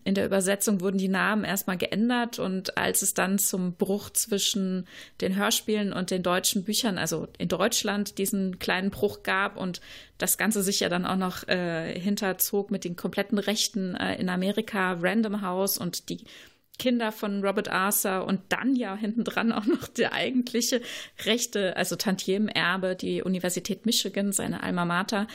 [0.03, 4.87] In der Übersetzung wurden die Namen erstmal geändert und als es dann zum Bruch zwischen
[5.19, 9.81] den Hörspielen und den deutschen Büchern, also in Deutschland diesen kleinen Bruch gab und
[10.17, 14.29] das Ganze sich ja dann auch noch äh, hinterzog mit den kompletten Rechten äh, in
[14.29, 16.23] Amerika, Random House und die
[16.77, 20.81] Kinder von Robert Arthur und dann ja hinten dran auch noch der eigentliche
[21.25, 25.27] Rechte, also Tantiemen-Erbe, die Universität Michigan, seine Alma Mater.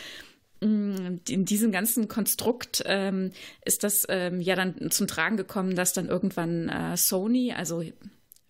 [0.60, 3.32] Mm, in diesem ganzen Konstrukt ähm,
[3.64, 7.82] ist das ähm, ja dann zum Tragen gekommen, dass dann irgendwann äh, Sony, also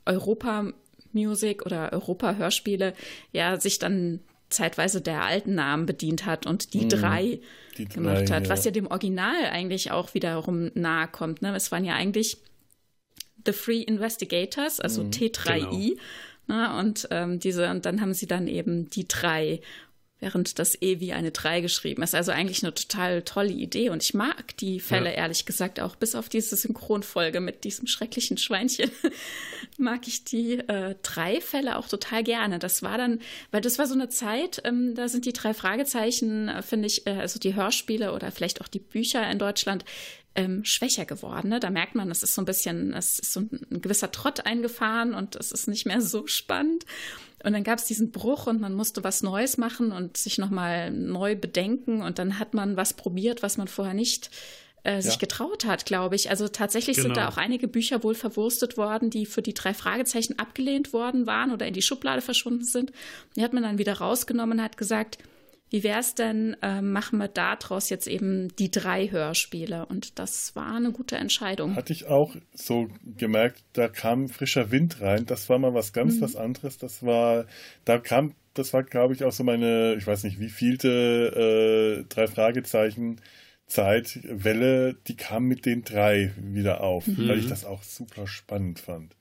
[0.04, 0.72] Europa
[1.12, 2.94] Music oder Europa Hörspiele,
[3.32, 4.20] ja sich dann
[4.50, 7.40] zeitweise der alten Namen bedient hat und die, mm, drei,
[7.78, 8.48] die drei gemacht hat, ja.
[8.50, 11.40] was ja dem Original eigentlich auch wiederum nahe kommt.
[11.40, 11.56] Ne?
[11.56, 12.36] Es waren ja eigentlich
[13.46, 15.68] The Free Investigators, also mhm, T3i.
[15.68, 15.96] Genau.
[16.48, 19.60] Ne, und ähm, diese, und dann haben sie dann eben die drei
[20.22, 22.14] während das E wie eine 3 geschrieben ist.
[22.14, 25.16] Also eigentlich eine total tolle Idee und ich mag die Fälle ja.
[25.16, 28.90] ehrlich gesagt auch, bis auf diese Synchronfolge mit diesem schrecklichen Schweinchen,
[29.78, 32.60] mag ich die äh, drei Fälle auch total gerne.
[32.60, 33.18] Das war dann,
[33.50, 37.04] weil das war so eine Zeit, ähm, da sind die drei Fragezeichen, äh, finde ich,
[37.08, 39.84] äh, also die Hörspiele oder vielleicht auch die Bücher in Deutschland,
[40.34, 41.50] ähm, schwächer geworden.
[41.50, 41.60] Ne?
[41.60, 45.14] Da merkt man, es ist so ein bisschen, es ist so ein, gewisser Trott eingefahren
[45.14, 46.84] und es ist nicht mehr so spannend.
[47.44, 50.90] Und dann gab es diesen Bruch und man musste was Neues machen und sich nochmal
[50.90, 52.02] neu bedenken.
[52.02, 54.30] Und dann hat man was probiert, was man vorher nicht
[54.84, 55.18] äh, sich ja.
[55.18, 56.30] getraut hat, glaube ich.
[56.30, 57.08] Also tatsächlich genau.
[57.08, 57.32] sind da genau.
[57.32, 61.66] auch einige Bücher wohl verwurstet worden, die für die drei Fragezeichen abgelehnt worden waren oder
[61.66, 62.92] in die Schublade verschwunden sind.
[63.36, 65.18] Die hat man dann wieder rausgenommen und hat gesagt,
[65.72, 69.86] wie wäre es denn, äh, machen wir daraus jetzt eben die drei Hörspiele?
[69.86, 71.76] Und das war eine gute Entscheidung.
[71.76, 75.24] Hatte ich auch so gemerkt, da kam frischer Wind rein.
[75.24, 76.20] Das war mal was ganz mhm.
[76.20, 76.76] was anderes.
[76.76, 77.46] Das war,
[77.86, 82.04] da kam, das war, glaube ich, auch so meine, ich weiß nicht, wie vielte äh,
[82.06, 83.18] drei Fragezeichen
[83.66, 87.28] Zeitwelle, die kam mit den drei wieder auf, mhm.
[87.28, 89.16] weil ich das auch super spannend fand.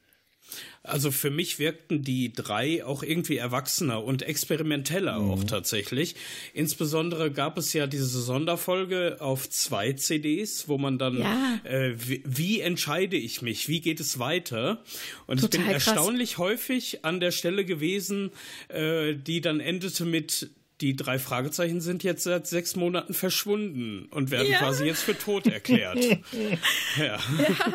[0.84, 5.32] Also für mich wirkten die drei auch irgendwie erwachsener und experimenteller mhm.
[5.32, 6.16] auch tatsächlich.
[6.54, 11.60] Insbesondere gab es ja diese Sonderfolge auf zwei CDs, wo man dann, ja.
[11.64, 14.84] äh, wie, wie, entscheide ich mich, wie geht es weiter?
[15.28, 15.88] Und Total ich bin krass.
[15.88, 18.32] erstaunlich häufig an der Stelle gewesen,
[18.70, 20.50] äh, die dann endete mit
[20.82, 24.58] die drei Fragezeichen sind jetzt seit sechs Monaten verschwunden und werden ja.
[24.58, 25.98] quasi jetzt für tot erklärt.
[26.98, 27.20] ja, ja,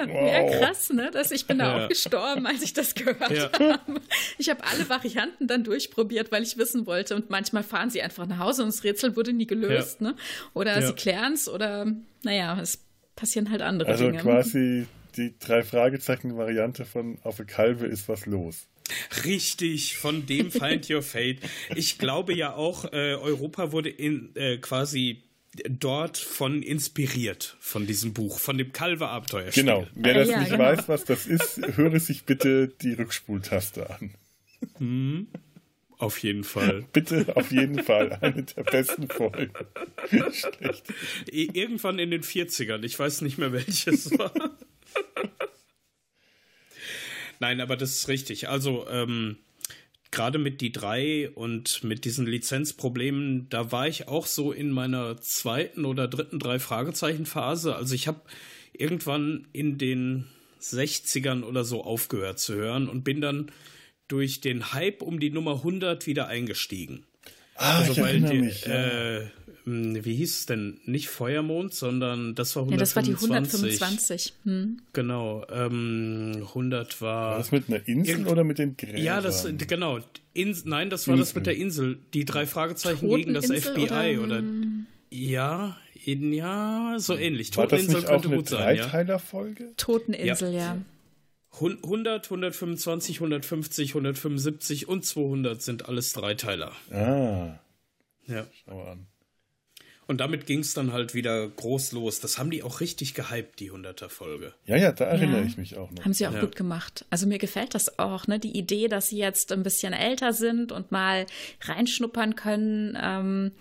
[0.09, 0.33] wow.
[0.33, 1.11] ja, krass, ne?
[1.13, 1.85] Das, ich bin da ja.
[1.85, 3.51] auch gestorben, als ich das gehört ja.
[3.53, 4.01] habe.
[4.39, 7.15] Ich habe alle Varianten dann durchprobiert, weil ich wissen wollte.
[7.15, 10.17] Und manchmal fahren sie einfach nach Hause und das Rätsel wurde nie gelöst, ne?
[10.53, 11.87] Oder sie klären es oder,
[12.23, 12.85] naja, es
[13.15, 14.19] passieren halt andere also Dinge.
[14.19, 14.87] Also quasi
[15.17, 18.67] die drei Fragezeichen-Variante von Auf der Kalbe ist was los.
[19.25, 21.39] Richtig, von dem Find Your Fate.
[21.75, 25.23] Ich glaube ja auch, äh, Europa wurde in, äh, quasi
[25.69, 29.51] dort von inspiriert, von diesem Buch, von dem Calver-Abenteuer.
[29.51, 30.65] Genau, wer das ja, nicht genau.
[30.65, 34.15] weiß, was das ist, höre sich bitte die Rückspultaste an.
[34.79, 35.29] Hm,
[35.99, 36.85] auf jeden Fall.
[36.93, 38.19] bitte, auf jeden Fall.
[38.21, 39.53] Eine der besten Folgen.
[40.33, 40.85] Schlecht.
[41.31, 44.33] Irgendwann in den 40ern, ich weiß nicht mehr welches war.
[47.39, 48.49] Nein, aber das ist richtig.
[48.49, 49.39] Also, ähm,
[50.11, 55.21] gerade mit die drei und mit diesen Lizenzproblemen, da war ich auch so in meiner
[55.21, 57.77] zweiten oder dritten drei Fragezeichen Phase.
[57.77, 58.23] Also ich habe
[58.73, 60.27] irgendwann in den
[60.61, 63.53] 60ern oder so aufgehört zu hören und bin dann
[64.09, 67.05] durch den Hype um die Nummer 100 wieder eingestiegen.
[67.57, 69.19] Ah, also, ich weil die, mich, ja.
[69.19, 69.27] äh,
[69.65, 70.79] wie hieß es denn?
[70.85, 72.71] Nicht Feuermond, sondern das war 125.
[72.71, 74.33] Ja, das war die 125.
[74.45, 74.79] Hm.
[74.93, 77.31] Genau, ähm, 100 war.
[77.31, 79.03] War das mit einer Insel oder mit den Gräbern?
[79.03, 79.99] Ja, das, genau.
[80.35, 81.25] In, nein, das war Insel.
[81.25, 81.99] das mit der Insel.
[82.15, 84.43] Die drei Fragezeichen gegen das FBI oder, oder
[85.11, 87.57] ja, in, ja, so ähnlich.
[87.57, 89.73] War Toteninsel das nicht könnte auch gut eine Dreiteiler-Folge?
[89.77, 90.59] Toteninsel, ja.
[90.59, 90.79] ja.
[91.57, 96.73] 100, 125, 150, 175 und 200 sind alles Dreiteiler.
[96.91, 97.59] Ah.
[98.27, 98.47] Ja.
[98.65, 99.07] Schau an.
[100.09, 102.21] Und damit ging es dann halt wieder groß los.
[102.21, 104.55] Das haben die auch richtig gehypt, die 100er Folge.
[104.65, 105.47] Ja, ja, da erinnere ja.
[105.47, 106.05] ich mich auch noch.
[106.05, 106.41] Haben sie auch ja.
[106.41, 107.05] gut gemacht.
[107.11, 108.39] Also mir gefällt das auch, ne?
[108.39, 111.27] Die Idee, dass sie jetzt ein bisschen älter sind und mal
[111.63, 113.53] reinschnuppern können ähm,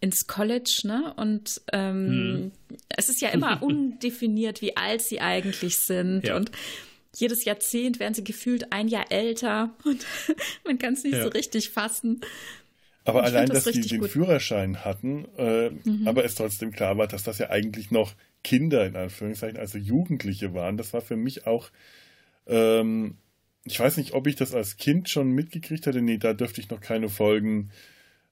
[0.00, 1.14] ins College, ne?
[1.16, 2.78] Und ähm, hm.
[2.90, 6.26] es ist ja immer undefiniert, wie alt sie eigentlich sind.
[6.26, 6.36] Ja.
[6.36, 6.50] Und
[7.14, 10.06] jedes Jahrzehnt werden sie gefühlt ein Jahr älter und
[10.64, 12.20] man kann es nicht so richtig fassen.
[13.04, 14.10] Aber ich allein, das dass die den gut.
[14.10, 16.08] Führerschein hatten, äh, mhm.
[16.08, 20.54] aber es trotzdem klar war, dass das ja eigentlich noch Kinder in Anführungszeichen, also Jugendliche
[20.54, 21.70] waren, das war für mich auch,
[22.46, 23.18] ähm,
[23.64, 26.02] ich weiß nicht, ob ich das als Kind schon mitgekriegt hatte.
[26.02, 27.70] Nee, da dürfte ich noch keine Folgen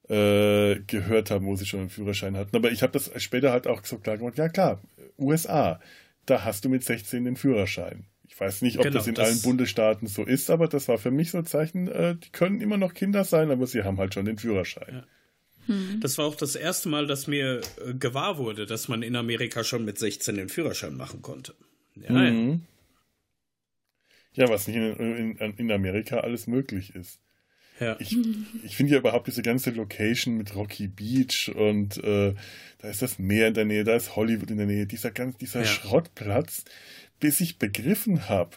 [0.08, 2.54] äh, gehört haben, wo sie schon einen Führerschein hatten.
[2.54, 4.82] Aber ich habe das später halt auch so klar gemacht, ja klar,
[5.18, 5.80] USA,
[6.26, 8.04] da hast du mit 16 den Führerschein.
[8.32, 10.96] Ich weiß nicht, ob genau, das in das allen Bundesstaaten so ist, aber das war
[10.96, 13.98] für mich so ein Zeichen, äh, die können immer noch Kinder sein, aber sie haben
[13.98, 14.88] halt schon den Führerschein.
[14.90, 15.04] Ja.
[15.66, 16.00] Hm.
[16.00, 19.64] Das war auch das erste Mal, dass mir äh, gewahr wurde, dass man in Amerika
[19.64, 21.54] schon mit 16 den Führerschein machen konnte.
[21.94, 22.62] Ja, mhm.
[24.32, 24.44] ja.
[24.44, 27.20] ja was nicht in, in, in, Amerika alles möglich ist.
[27.80, 27.96] Ja.
[28.00, 28.16] Ich,
[28.64, 32.34] ich finde ja überhaupt diese ganze Location mit Rocky Beach und äh,
[32.78, 35.36] da ist das Meer in der Nähe, da ist Hollywood in der Nähe, dieser ganz,
[35.36, 35.66] dieser ja.
[35.66, 36.64] Schrottplatz,
[37.22, 38.56] bis ich begriffen habe,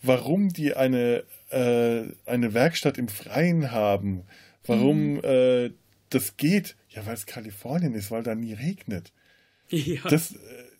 [0.00, 4.24] warum die eine, äh, eine Werkstatt im Freien haben,
[4.64, 5.24] warum mhm.
[5.24, 5.70] äh,
[6.08, 6.74] das geht.
[6.88, 9.12] Ja, weil es Kalifornien ist, weil da nie regnet.
[9.70, 10.00] Ja.
[10.08, 10.36] Das, äh,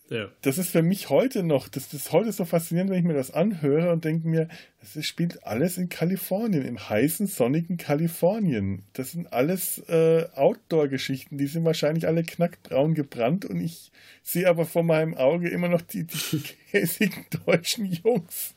[0.09, 0.29] ja.
[0.41, 3.13] das ist für mich heute noch, das, das ist heute so faszinierend, wenn ich mir
[3.13, 4.47] das anhöre und denke mir,
[4.81, 8.83] das spielt alles in Kalifornien, im heißen, sonnigen Kalifornien.
[8.93, 13.91] Das sind alles äh, Outdoor-Geschichten, die sind wahrscheinlich alle knackbraun gebrannt und ich
[14.23, 18.55] sehe aber vor meinem Auge immer noch die, die käsigen deutschen Jungs.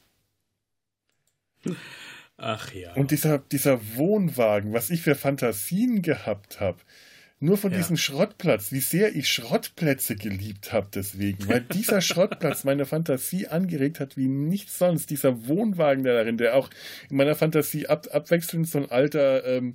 [2.36, 2.92] Ach ja.
[2.94, 6.78] Und dieser, dieser Wohnwagen, was ich für Fantasien gehabt habe,
[7.42, 7.78] nur von ja.
[7.78, 13.98] diesem Schrottplatz, wie sehr ich Schrottplätze geliebt habe deswegen, weil dieser Schrottplatz meine Fantasie angeregt
[13.98, 15.10] hat wie nichts sonst.
[15.10, 16.70] Dieser Wohnwagen da darin, der auch
[17.10, 19.74] in meiner Fantasie ab, abwechselnd so ein alter, ähm,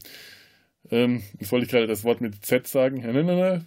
[0.89, 3.03] ähm, jetzt wollte ich gerade das Wort mit Z sagen,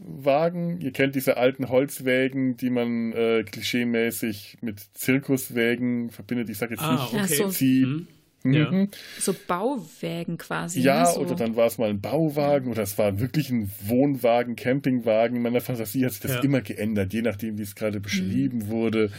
[0.01, 0.80] Wagen.
[0.80, 6.48] Ihr kennt diese alten Holzwägen, die man äh, klischeemäßig mit Zirkuswägen verbindet.
[6.48, 7.42] Ich sage jetzt ah, nicht okay.
[7.42, 7.51] ja,
[7.98, 8.05] so.
[8.43, 8.70] Mhm ja.
[8.70, 8.88] Mhm.
[9.18, 10.80] So Bauwägen quasi.
[10.80, 11.14] Ja, ne?
[11.14, 11.20] so.
[11.20, 15.36] oder dann war es mal ein Bauwagen oder es war wirklich ein Wohnwagen, Campingwagen.
[15.36, 16.41] In meiner Fantasie hat sich das ja.
[16.41, 18.68] immer geändert, je nachdem, wie es gerade beschrieben mhm.
[18.68, 19.12] wurde.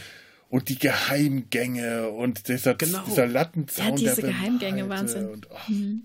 [0.48, 3.02] Und die Geheimgänge und dieser, genau.
[3.06, 3.96] dieser Lattenzaun.
[3.96, 5.28] Ja, diese Geheimgänge, Wahnsinn.
[5.28, 5.72] Und, oh.
[5.72, 6.02] mhm.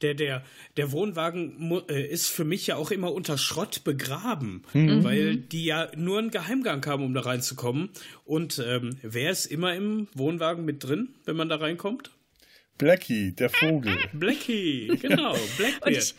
[0.00, 0.44] Der, der,
[0.76, 5.02] der Wohnwagen äh, ist für mich ja auch immer unter Schrott begraben, mhm.
[5.02, 7.90] weil die ja nur einen Geheimgang haben, um da reinzukommen.
[8.24, 12.12] Und ähm, wer ist immer im Wohnwagen mit drin, wenn man da reinkommt?
[12.78, 13.98] Blackie, der Vogel.
[14.12, 15.96] Blackie, genau, Blackbeard.
[15.96, 16.14] Ich,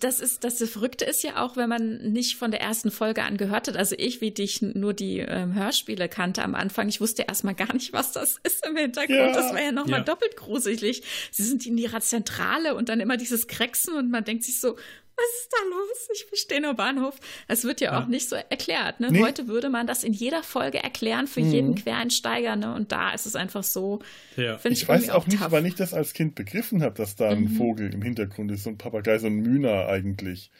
[0.00, 3.36] das ist das Verrückte ist ja auch, wenn man nicht von der ersten Folge an
[3.36, 3.76] gehört hat.
[3.76, 7.72] Also ich, wie dich nur die ähm, Hörspiele kannte am Anfang, ich wusste erstmal gar
[7.74, 9.18] nicht, was das ist im Hintergrund.
[9.18, 9.32] Ja.
[9.32, 10.04] Das war ja nochmal ja.
[10.04, 11.02] doppelt gruselig.
[11.30, 14.76] Sie sind in ihrer Zentrale und dann immer dieses Krecksen und man denkt sich so,
[15.18, 16.08] was ist da los?
[16.14, 17.16] Ich verstehe nur Bahnhof.
[17.48, 19.00] Es wird ja, ja, auch nicht so erklärt.
[19.00, 19.10] Ne?
[19.10, 19.22] Nee.
[19.22, 21.50] Heute würde man das in jeder Folge erklären für mhm.
[21.50, 22.56] jeden Quereinsteiger.
[22.56, 22.74] Ne?
[22.74, 24.00] Und da ist es einfach so.
[24.36, 24.58] Ja.
[24.64, 25.50] Ich, ich weiß auch nicht, tough.
[25.50, 27.56] wann ich das als Kind begriffen habe, dass da ein mhm.
[27.56, 30.50] Vogel im Hintergrund ist, so ein Papagei, so ein Mühner eigentlich.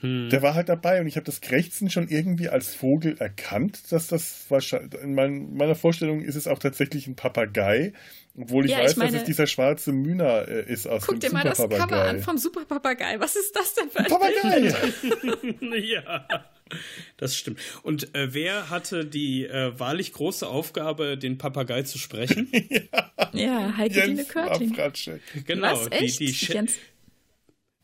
[0.00, 0.28] Hm.
[0.28, 4.08] Der war halt dabei und ich habe das Krächzen schon irgendwie als Vogel erkannt, dass
[4.08, 7.94] das wahrscheinlich, in mein, meiner Vorstellung ist es auch tatsächlich ein Papagei,
[8.36, 11.20] obwohl ich ja, weiß, ich meine, dass es dieser schwarze Mühner äh, ist aus Guck
[11.20, 13.18] dem dir mal das Cover an vom Superpapagei.
[13.20, 14.74] Was ist das denn für ein Papagei?
[15.78, 16.26] ja,
[17.16, 17.58] das stimmt.
[17.82, 22.48] Und äh, wer hatte die äh, wahrlich große Aufgabe, den Papagei zu sprechen?
[22.52, 24.76] ja, ja Heike Dine Körting.
[25.46, 26.20] Genau, Was, echt?
[26.20, 26.74] die, die Jens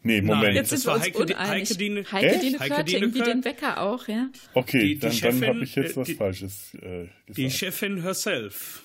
[0.05, 0.43] Nee, Moment.
[0.43, 1.39] Nein, jetzt das war Heike, uneinig.
[1.39, 4.31] Heike Dine, Heike Dine Körting, wie den Wecker auch, ja.
[4.55, 7.37] Okay, die, die dann, dann habe ich jetzt äh, was die, Falsches äh, gesagt.
[7.37, 8.83] Die Chefin herself.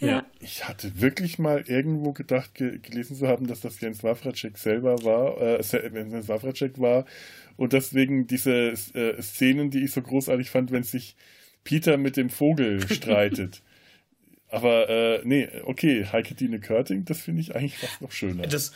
[0.00, 0.08] Ja.
[0.08, 0.26] ja.
[0.40, 5.02] Ich hatte wirklich mal irgendwo gedacht, ge gelesen zu haben, dass das Jens Wawracek selber
[5.04, 7.04] war, äh, Jens Wawracek war
[7.56, 11.16] und deswegen diese äh, Szenen, die ich so großartig fand, wenn sich
[11.64, 13.62] Peter mit dem Vogel streitet.
[14.50, 18.46] Aber äh, nee, okay, Heike Dine Körting, das finde ich eigentlich fast noch schöner.
[18.46, 18.72] Das, äh,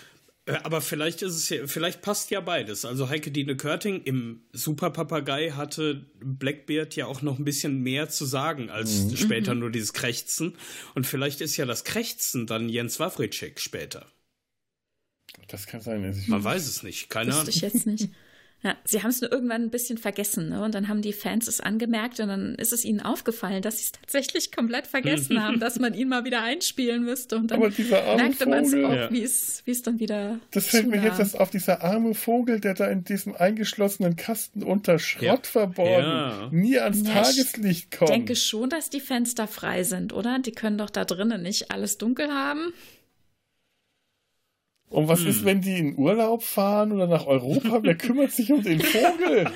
[0.64, 2.84] aber vielleicht ist es ja, vielleicht passt ja beides.
[2.84, 8.08] Also Heike Dine Körting im Super Papagei hatte Blackbeard ja auch noch ein bisschen mehr
[8.08, 9.16] zu sagen als mhm.
[9.16, 9.60] später mhm.
[9.60, 10.56] nur dieses Krächzen.
[10.94, 14.06] Und vielleicht ist ja das Krächzen dann Jens Wawritschek später.
[15.48, 16.24] Das kann sein.
[16.26, 17.08] Man weiß es nicht.
[17.08, 17.48] Keine Ahnung.
[17.48, 18.10] ich jetzt nicht.
[18.62, 20.62] Ja, sie haben es nur irgendwann ein bisschen vergessen, ne?
[20.62, 23.84] Und dann haben die Fans es angemerkt und dann ist es ihnen aufgefallen, dass sie
[23.84, 27.36] es tatsächlich komplett vergessen haben, dass man ihn mal wieder einspielen müsste.
[27.36, 29.10] Und dann merkte man es auch, ja.
[29.10, 30.38] wie es, wie es dann wieder.
[30.52, 34.62] Das fällt mir jetzt erst auf, dieser arme Vogel, der da in diesem eingeschlossenen Kasten
[34.62, 35.50] unter Schrott ja.
[35.50, 36.48] verborgen, ja.
[36.52, 38.10] nie ans ja, Tageslicht kommt.
[38.10, 40.38] Ich denke schon, dass die Fenster frei sind, oder?
[40.38, 42.72] Die können doch da drinnen nicht alles dunkel haben.
[44.92, 45.28] Und was hm.
[45.28, 47.82] ist, wenn die in Urlaub fahren oder nach Europa?
[47.82, 49.50] Wer kümmert sich um den Vogel?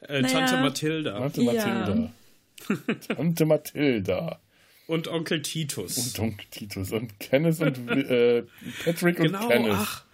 [0.00, 0.46] Äh, naja.
[0.46, 1.18] Tante Mathilda.
[1.18, 2.10] Tante Mathilda.
[2.68, 3.14] Ja.
[3.14, 4.40] Tante Mathilda.
[4.86, 5.98] Und Onkel Titus.
[5.98, 6.92] Und Onkel Titus.
[6.92, 8.44] Und Kenneth und äh,
[8.84, 9.72] Patrick genau, und Kenneth.
[9.74, 10.04] Ach,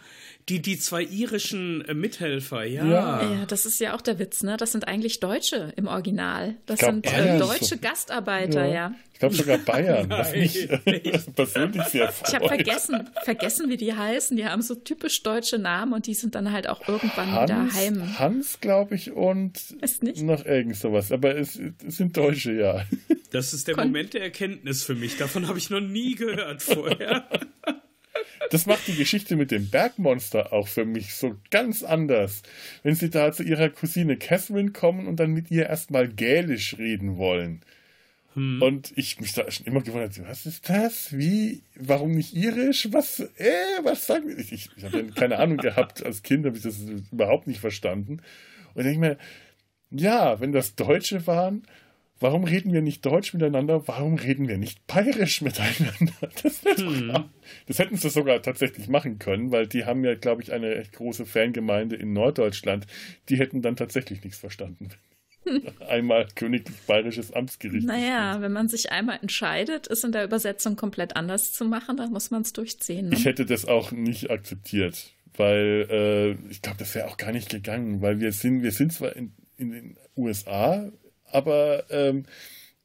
[0.49, 2.84] die, die zwei irischen äh, Mithelfer, ja.
[2.84, 3.22] ja.
[3.22, 3.47] ja.
[3.47, 4.57] das ist ja auch der Witz, ne?
[4.59, 6.57] Das sind eigentlich Deutsche im Original.
[6.66, 8.74] Das glaub, sind äh, deutsche Gastarbeiter, ja.
[8.74, 8.95] ja.
[9.14, 10.68] Ich glaube sogar Bayern, was mich
[11.34, 12.28] persönlich sehr freut.
[12.28, 14.36] Ich habe vergessen, vergessen, wie die heißen.
[14.36, 17.74] Die haben so typisch deutsche Namen und die sind dann halt auch irgendwann Hans, wieder
[17.74, 18.18] heim.
[18.18, 19.59] Hans, glaube ich, und
[20.22, 21.11] noch irgend sowas.
[21.11, 22.84] Aber es, es, sind Deutsche, ja.
[23.30, 25.16] Das ist der Kon Moment der Erkenntnis für mich.
[25.16, 27.26] Davon habe ich noch nie gehört vorher.
[28.51, 32.42] Das macht die Geschichte mit dem Bergmonster auch für mich so ganz anders.
[32.82, 37.16] Wenn sie da zu ihrer Cousine Catherine kommen und dann mit ihr erstmal Gälisch reden
[37.16, 37.62] wollen.
[38.34, 38.61] Hm.
[38.61, 41.16] Und ich mich da schon immer gewundert, was ist das?
[41.16, 41.62] Wie?
[41.76, 42.88] Warum nicht irisch?
[42.90, 43.20] Was?
[43.20, 44.38] Äh, was sagen wir?
[44.38, 46.05] Ich, ich, ich habe keine Ahnung gehabt.
[46.05, 46.80] Als Kind habe ich das
[47.12, 48.20] überhaupt nicht verstanden.
[48.74, 49.18] Und ich denke mir,
[49.90, 51.62] ja, wenn das Deutsche waren,
[52.20, 53.86] Warum reden wir nicht Deutsch miteinander?
[53.88, 56.12] Warum reden wir nicht Bayerisch miteinander?
[56.42, 57.24] Das, hm.
[57.66, 60.92] das hätten sie sogar tatsächlich machen können, weil die haben ja, glaube ich, eine echt
[60.92, 62.86] große Fangemeinde in Norddeutschland.
[63.28, 64.90] Die hätten dann tatsächlich nichts verstanden.
[65.88, 67.86] einmal königlich bayerisches Amtsgericht.
[67.86, 72.10] Naja, wenn man sich einmal entscheidet, es in der Übersetzung komplett anders zu machen, dann
[72.10, 73.08] muss man es durchziehen.
[73.08, 73.16] Ne?
[73.16, 77.50] Ich hätte das auch nicht akzeptiert, weil äh, ich glaube, das wäre auch gar nicht
[77.50, 80.90] gegangen, weil wir sind, wir sind zwar in, in den USA,
[81.35, 82.24] aber ähm,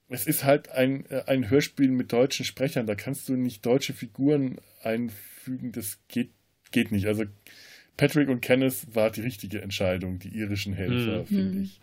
[0.09, 2.87] es ist halt ein, äh, ein Hörspiel mit deutschen Sprechern.
[2.87, 5.71] Da kannst du nicht deutsche Figuren einfügen.
[5.71, 6.31] Das geht,
[6.71, 7.05] geht nicht.
[7.05, 7.25] Also
[7.95, 11.27] Patrick und Kenneth war die richtige Entscheidung, die irischen Helfer, mhm.
[11.27, 11.79] finde ich.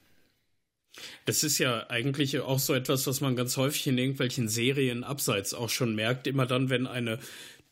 [1.27, 5.53] Das ist ja eigentlich auch so etwas, was man ganz häufig in irgendwelchen Serien abseits
[5.53, 6.27] auch schon merkt.
[6.27, 7.19] Immer dann, wenn eine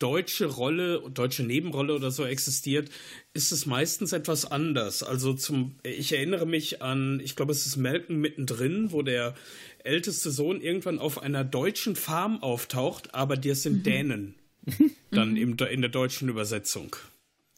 [0.05, 2.90] deutsche Rolle, deutsche Nebenrolle oder so existiert,
[3.32, 5.02] ist es meistens etwas anders.
[5.02, 9.34] Also zum, ich erinnere mich an, ich glaube, es ist Malcolm mittendrin, wo der
[9.78, 13.82] älteste Sohn irgendwann auf einer deutschen Farm auftaucht, aber die sind mhm.
[13.82, 14.34] Dänen.
[15.11, 15.36] Dann mhm.
[15.36, 16.96] im, in der deutschen Übersetzung.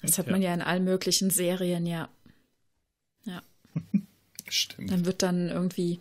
[0.01, 2.09] Das hat man ja in allen möglichen Serien, ja.
[3.24, 3.42] Ja.
[4.49, 4.92] Stimmt.
[4.92, 5.99] Dann wird dann irgendwie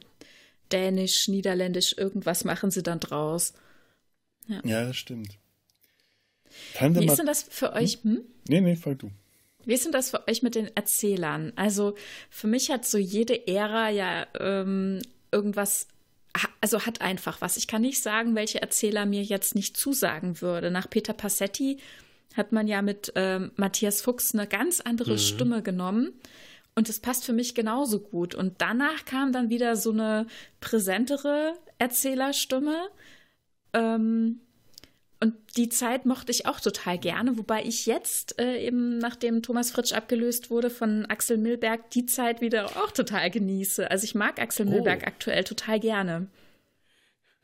[0.71, 3.53] Dänisch, Niederländisch, irgendwas machen sie dann draus.
[4.47, 5.39] Ja, ja das stimmt.
[6.73, 7.99] Tante Wie ist denn das für euch?
[8.03, 8.21] Hm?
[8.47, 9.11] Nee, nee, fang du.
[9.65, 11.51] Wie ist denn das für euch mit den Erzählern?
[11.55, 11.95] Also
[12.29, 15.01] für mich hat so jede Ära ja ähm,
[15.31, 15.87] irgendwas,
[16.61, 17.57] also hat einfach was.
[17.57, 20.69] Ich kann nicht sagen, welche Erzähler mir jetzt nicht zusagen würde.
[20.69, 21.77] Nach Peter Passetti
[22.35, 25.19] hat man ja mit ähm, Matthias Fuchs eine ganz andere mhm.
[25.19, 26.13] Stimme genommen.
[26.75, 28.35] Und es passt für mich genauso gut.
[28.35, 30.27] Und danach kam dann wieder so eine
[30.59, 32.89] präsentere Erzählerstimme.
[33.73, 34.41] Ähm,
[35.19, 39.71] und die Zeit mochte ich auch total gerne, wobei ich jetzt äh, eben, nachdem Thomas
[39.71, 43.89] Fritsch abgelöst wurde von Axel Milberg, die Zeit wieder auch total genieße.
[43.89, 44.71] Also ich mag Axel oh.
[44.71, 46.27] Milberg aktuell total gerne.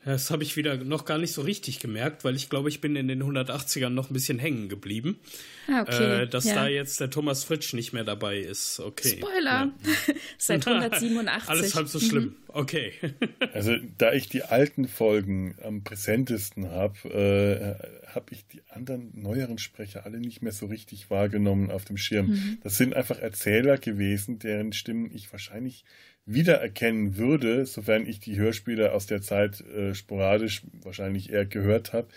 [0.04, 2.95] Das habe ich wieder noch gar nicht so richtig gemerkt, weil ich glaube, ich bin
[2.95, 5.20] in den 180ern noch ein bisschen hängen geblieben.
[5.68, 6.24] Ah, okay.
[6.24, 6.56] Äh, dass ja.
[6.56, 8.80] da jetzt der Thomas Fritsch nicht mehr dabei ist.
[8.80, 9.18] Okay.
[9.20, 9.43] Spoiler!
[9.45, 9.72] Ja.
[10.39, 11.49] Seit 187.
[11.49, 12.24] Alles halb so schlimm.
[12.24, 12.36] Mhm.
[12.47, 12.93] Okay.
[13.54, 19.60] also, da ich die alten Folgen am präsentesten habe, äh, habe ich die anderen neueren
[19.60, 22.28] Sprecher alle nicht mehr so richtig wahrgenommen auf dem Schirm.
[22.28, 22.58] Mhm.
[22.64, 25.86] Das sind einfach Erzähler gewesen, deren Stimmen ich wahrscheinlich
[26.26, 32.07] wiedererkennen würde, sofern ich die Hörspiele aus der Zeit äh, sporadisch wahrscheinlich eher gehört habe.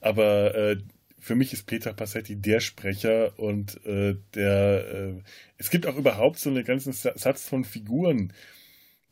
[0.00, 0.76] Aber äh,
[1.18, 5.22] für mich ist Peter Passetti der Sprecher und äh, der äh,
[5.58, 8.32] es gibt auch überhaupt so einen ganzen Satz von Figuren,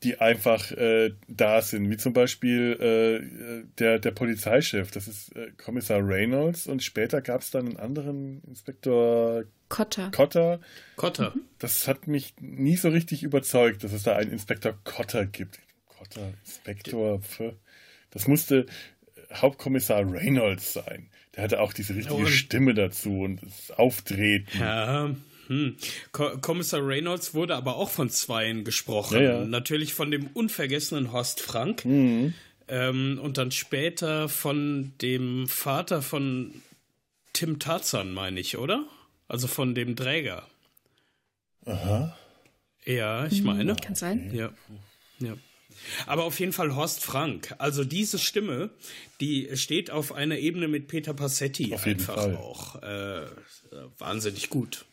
[0.03, 5.51] die einfach äh, da sind, wie zum Beispiel äh, der, der Polizeichef, das ist äh,
[5.63, 10.11] Kommissar Reynolds und später gab es dann einen anderen Inspektor Cotter.
[10.11, 10.61] Cotter.
[10.97, 11.33] Cotter.
[11.35, 11.43] Mhm.
[11.59, 15.61] Das hat mich nie so richtig überzeugt, dass es da einen Inspektor Cotter gibt.
[15.87, 17.21] Cotter, Inspektor,
[18.11, 18.67] das musste
[19.33, 21.09] Hauptkommissar Reynolds sein.
[21.37, 22.27] Der hatte auch diese richtige oh.
[22.27, 24.59] Stimme dazu und das Auftreten.
[24.59, 25.15] Ja,
[25.51, 25.77] hm.
[26.13, 29.21] Kommissar Reynolds wurde aber auch von Zweien gesprochen.
[29.21, 29.45] Ja, ja.
[29.45, 31.85] Natürlich von dem unvergessenen Horst Frank.
[31.85, 32.35] Mhm.
[32.69, 36.55] Ähm, und dann später von dem Vater von
[37.33, 38.87] Tim Tarzan, meine ich, oder?
[39.27, 40.47] Also von dem Träger.
[41.67, 42.17] Aha.
[42.85, 43.75] Ja, ich meine.
[43.75, 44.31] Kann sein.
[44.33, 44.53] Ja.
[45.19, 45.35] Ja.
[46.07, 47.57] Aber auf jeden Fall Horst Frank.
[47.59, 48.71] Also diese Stimme,
[49.21, 52.81] die steht auf einer Ebene mit Peter Passetti auf einfach auch.
[52.83, 53.27] Äh,
[53.99, 54.85] wahnsinnig gut.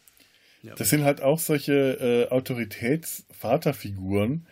[0.62, 0.76] Ja.
[0.76, 4.48] Das sind halt auch solche äh, Autoritätsvaterfiguren.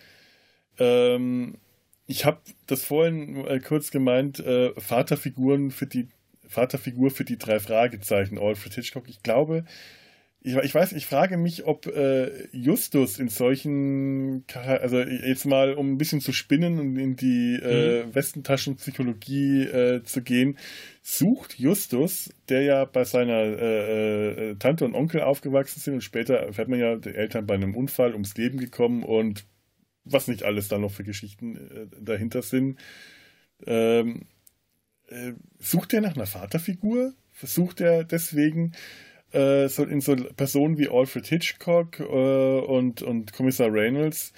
[0.77, 1.57] Ähm,
[2.07, 6.09] ich habe das vorhin äh, kurz gemeint, äh, Vaterfiguren für die
[6.47, 9.09] Vaterfigur für die drei Fragezeichen, Alfred Hitchcock.
[9.09, 9.65] Ich glaube,
[10.45, 15.93] ich, ich weiß, ich frage mich, ob äh, Justus in solchen, also jetzt mal, um
[15.93, 18.13] ein bisschen zu spinnen und in die äh, mhm.
[18.13, 20.59] Westentaschenpsychologie äh, zu gehen,
[21.01, 26.53] sucht Justus, der ja bei seiner äh, äh, Tante und Onkel aufgewachsen sind und später
[26.53, 29.45] fährt man ja die Eltern bei einem Unfall ums Leben gekommen und
[30.03, 32.79] was nicht alles da noch für Geschichten äh, dahinter sind.
[33.65, 34.27] Ähm,
[35.07, 37.13] äh, sucht er nach einer Vaterfigur?
[37.31, 38.73] Versucht er deswegen
[39.35, 44.33] äh, so in so Personen wie Alfred Hitchcock äh, und, und Kommissar Reynolds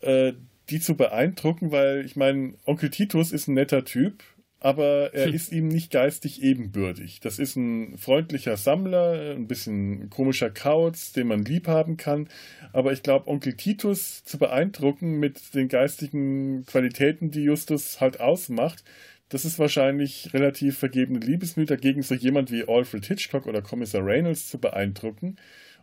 [0.00, 0.32] äh,
[0.70, 4.22] die zu beeindrucken, weil ich meine, Onkel Titus ist ein netter Typ,
[4.60, 5.34] aber er hm.
[5.34, 7.18] ist ihm nicht geistig ebenbürtig.
[7.20, 12.28] Das ist ein freundlicher Sammler, ein bisschen komischer Kauz, den man lieb haben kann.
[12.72, 18.84] Aber ich glaube, Onkel Titus zu beeindrucken mit den geistigen Qualitäten, die Justus halt ausmacht,
[19.32, 24.50] das ist wahrscheinlich relativ vergebene Liebesmüh, dagegen so jemand wie Alfred Hitchcock oder Kommissar Reynolds
[24.50, 25.36] zu beeindrucken.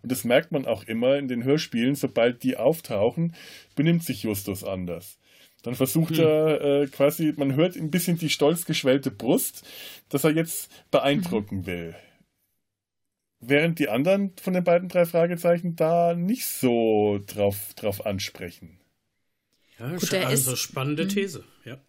[0.03, 3.33] Und das merkt man auch immer in den Hörspielen, sobald die auftauchen,
[3.75, 5.17] benimmt sich Justus anders.
[5.63, 6.25] Dann versucht hm.
[6.25, 9.67] er äh, quasi, man hört ein bisschen die stolz geschwellte Brust,
[10.09, 11.95] dass er jetzt beeindrucken will.
[13.39, 18.79] Während die anderen von den beiden drei Fragezeichen da nicht so drauf, drauf ansprechen.
[19.79, 21.09] Ja, Gut, also ist, spannende hm.
[21.09, 21.81] These, ja.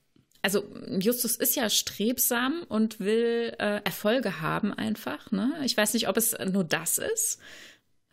[0.42, 0.64] Also
[0.98, 5.30] Justus ist ja strebsam und will äh, Erfolge haben einfach.
[5.32, 5.52] Ne?
[5.64, 7.38] Ich weiß nicht, ob es nur das ist.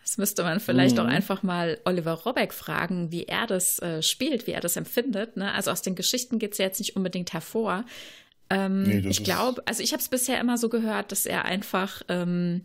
[0.02, 1.02] Das müsste man vielleicht mhm.
[1.02, 5.38] auch einfach mal Oliver Robeck fragen, wie er das äh, spielt, wie er das empfindet.
[5.38, 5.54] Ne?
[5.54, 7.86] Also aus den Geschichten geht es ja jetzt nicht unbedingt hervor.
[8.50, 12.02] Ähm, nee, ich glaube, also ich habe es bisher immer so gehört, dass er einfach
[12.08, 12.62] ähm,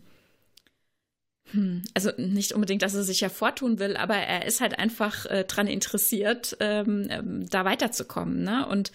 [1.51, 5.43] hm, also nicht unbedingt, dass er sich hervortun will, aber er ist halt einfach äh,
[5.43, 8.43] dran interessiert, ähm, ähm, da weiterzukommen.
[8.43, 8.65] Ne?
[8.67, 8.91] Und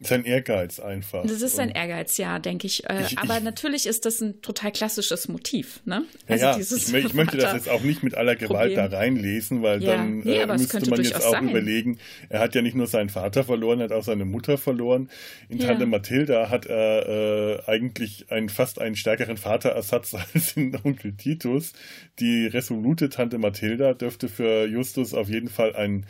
[0.00, 1.26] sein Ehrgeiz einfach.
[1.26, 2.88] Das ist sein Ehrgeiz, ja, denke ich.
[2.88, 6.04] Äh, ich aber ich, natürlich ist das ein total klassisches Motiv, ne?
[6.28, 8.90] Also ja, ich, ich, möchte das jetzt auch nicht mit aller Gewalt Problem.
[8.90, 9.96] da reinlesen, weil ja.
[9.96, 11.48] dann nee, äh, müsste man jetzt auch sein.
[11.48, 15.10] überlegen, er hat ja nicht nur seinen Vater verloren, er hat auch seine Mutter verloren.
[15.48, 15.66] In ja.
[15.66, 21.72] Tante Mathilda hat er äh, eigentlich einen fast einen stärkeren Vaterersatz als in Onkel Titus.
[22.20, 26.06] Die resolute Tante Mathilda dürfte für Justus auf jeden Fall ein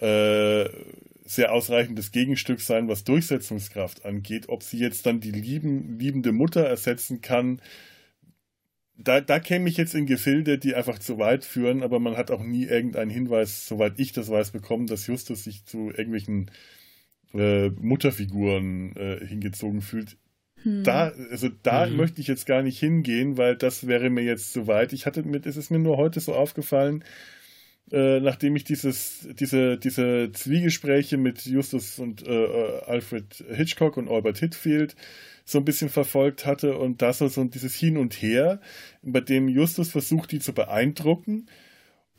[0.00, 0.68] äh,
[1.30, 4.48] sehr ausreichendes Gegenstück sein, was Durchsetzungskraft angeht.
[4.48, 7.60] Ob sie jetzt dann die lieben, liebende Mutter ersetzen kann,
[8.98, 12.30] da, da käme ich jetzt in Gefilde, die einfach zu weit führen, aber man hat
[12.30, 16.50] auch nie irgendeinen Hinweis, soweit ich das weiß, bekommen, dass Justus sich zu irgendwelchen
[17.32, 20.16] äh, Mutterfiguren äh, hingezogen fühlt.
[20.62, 20.82] Hm.
[20.82, 21.96] Da, also da hm.
[21.96, 24.92] möchte ich jetzt gar nicht hingehen, weil das wäre mir jetzt zu weit.
[24.92, 27.04] Ich hatte mit, es ist mir nur heute so aufgefallen,
[27.92, 34.08] äh, nachdem ich dieses, diese, diese Zwiegespräche mit Justus und äh, äh, Alfred Hitchcock und
[34.08, 34.96] Albert Hitfield
[35.44, 38.60] so ein bisschen verfolgt hatte und das so dieses Hin und Her,
[39.02, 41.46] bei dem Justus versucht, die zu beeindrucken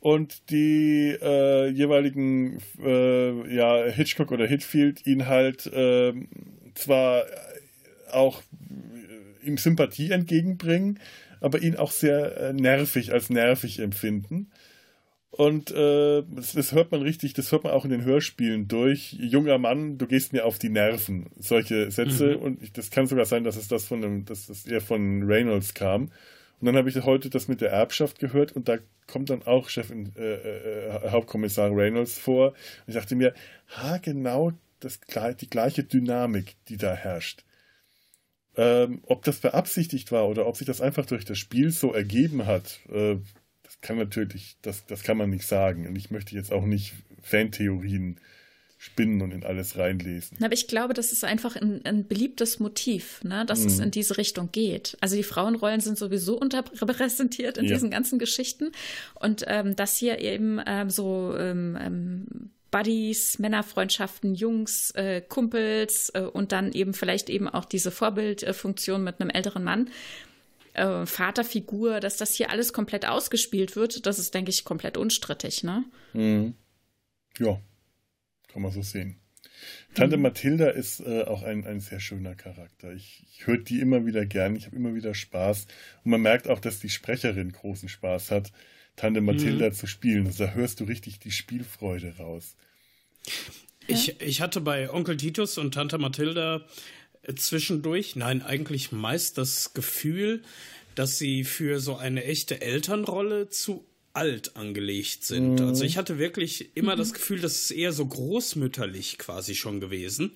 [0.00, 6.12] und die äh, jeweiligen äh, ja, Hitchcock oder Hitfield ihn halt äh,
[6.74, 7.24] zwar
[8.10, 8.42] auch
[9.42, 10.98] ihm Sympathie entgegenbringen,
[11.40, 14.50] aber ihn auch sehr nervig als nervig empfinden.
[15.30, 19.12] Und äh, das, das, hört man richtig, das hört man auch in den Hörspielen durch.
[19.12, 21.30] Junger Mann, du gehst mir auf die Nerven.
[21.38, 22.36] Solche Sätze.
[22.36, 22.42] Mhm.
[22.42, 25.22] Und ich, das kann sogar sein, dass es das von einem, dass das eher von
[25.22, 26.10] Reynolds kam.
[26.60, 29.68] Und dann habe ich heute das mit der Erbschaft gehört und da kommt dann auch
[29.68, 32.48] Chef äh, äh, Hauptkommissar Reynolds vor.
[32.48, 33.32] Und ich dachte mir,
[33.68, 35.00] ha, genau das,
[35.40, 37.44] die gleiche Dynamik, die da herrscht.
[38.56, 42.46] Ähm, ob das beabsichtigt war oder ob sich das einfach durch das Spiel so ergeben
[42.46, 43.16] hat, äh,
[43.80, 45.86] kann natürlich, das, das kann man nicht sagen.
[45.86, 48.20] Und ich möchte jetzt auch nicht Fantheorien
[48.78, 50.38] spinnen und in alles reinlesen.
[50.42, 53.66] Aber ich glaube, das ist einfach ein, ein beliebtes Motiv, ne, dass mhm.
[53.66, 54.96] es in diese Richtung geht.
[55.02, 57.74] Also die Frauenrollen sind sowieso unterrepräsentiert in ja.
[57.74, 58.72] diesen ganzen Geschichten.
[59.16, 62.26] Und ähm, dass hier eben ähm, so ähm, ähm,
[62.70, 69.20] Buddies, Männerfreundschaften, Jungs, äh, Kumpels äh, und dann eben vielleicht eben auch diese Vorbildfunktion mit
[69.20, 69.90] einem älteren Mann
[70.74, 75.62] äh, Vaterfigur, dass das hier alles komplett ausgespielt wird, das ist, denke ich, komplett unstrittig,
[75.62, 75.84] ne?
[76.12, 76.54] Mhm.
[77.38, 77.60] Ja,
[78.48, 79.20] kann man so sehen.
[79.94, 80.24] Tante mhm.
[80.24, 82.92] Mathilda ist äh, auch ein, ein sehr schöner Charakter.
[82.92, 85.66] Ich, ich höre die immer wieder gern, ich habe immer wieder Spaß.
[86.04, 88.52] Und man merkt auch, dass die Sprecherin großen Spaß hat,
[88.96, 89.72] Tante Mathilda mhm.
[89.72, 90.26] zu spielen.
[90.26, 92.56] Also da hörst du richtig die Spielfreude raus.
[93.86, 96.66] Ich, ich hatte bei Onkel Titus und Tante Mathilda
[97.34, 100.42] zwischendurch, nein, eigentlich meist das Gefühl,
[100.94, 105.60] dass sie für so eine echte Elternrolle zu alt angelegt sind.
[105.60, 105.68] Mhm.
[105.68, 106.98] Also ich hatte wirklich immer mhm.
[106.98, 110.32] das Gefühl, das ist eher so großmütterlich quasi schon gewesen.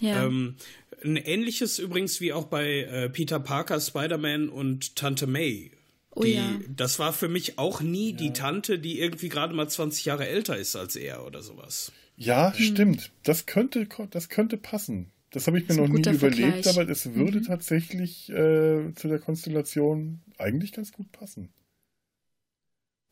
[0.00, 0.26] Ja.
[0.26, 0.56] Ähm,
[1.02, 5.70] ein ähnliches übrigens wie auch bei äh, Peter Parker, Spider-Man und Tante May.
[6.10, 6.58] Oh, die, ja.
[6.68, 8.16] Das war für mich auch nie ja.
[8.16, 11.92] die Tante, die irgendwie gerade mal 20 Jahre älter ist als er oder sowas.
[12.16, 12.62] Ja, mhm.
[12.62, 13.10] stimmt.
[13.22, 15.12] Das könnte, das könnte passen.
[15.36, 16.66] Das habe ich mir noch nie überlegt, Vergleich.
[16.66, 17.44] aber es würde mhm.
[17.44, 21.52] tatsächlich äh, zu der Konstellation eigentlich ganz gut passen.